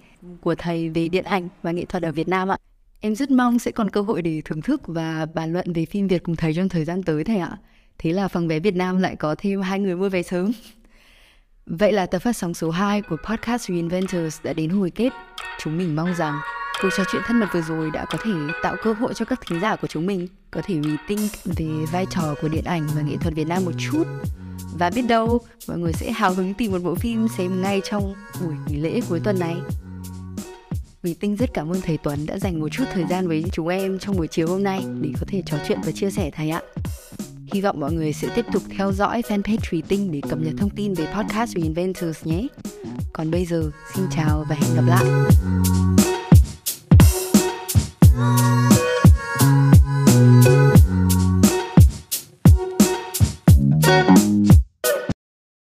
[0.42, 2.58] của thầy về điện ảnh và nghệ thuật ở Việt Nam ạ.
[3.00, 6.08] Em rất mong sẽ còn cơ hội để thưởng thức và bàn luận về phim
[6.08, 7.58] Việt cùng thầy trong thời gian tới thầy ạ.
[7.98, 10.52] Thế là phòng vé Việt Nam lại có thêm hai người mua vé sớm.
[11.66, 15.10] Vậy là tập phát sóng số 2 của podcast Reinventors đã đến hồi kết.
[15.60, 16.40] Chúng mình mong rằng
[16.82, 18.32] Cuộc trò chuyện thân mật vừa rồi đã có thể
[18.64, 22.06] tạo cơ hội cho các thính giả của chúng mình có thể rethink về vai
[22.10, 24.04] trò của điện ảnh và nghệ thuật Việt Nam một chút.
[24.78, 28.14] Và biết đâu, mọi người sẽ hào hứng tìm một bộ phim xem ngay trong
[28.42, 29.56] buổi nghỉ lễ cuối tuần này.
[31.04, 33.68] Vì Tinh rất cảm ơn thầy Tuấn đã dành một chút thời gian với chúng
[33.68, 36.50] em trong buổi chiều hôm nay để có thể trò chuyện và chia sẻ thầy
[36.50, 36.62] ạ.
[37.54, 40.54] Hy vọng mọi người sẽ tiếp tục theo dõi fanpage Thủy Tinh để cập nhật
[40.58, 42.48] thông tin về podcast Reinventors nhé.
[43.14, 45.06] Còn bây giờ, xin chào và hẹn gặp lại.
[48.22, 48.69] Oh.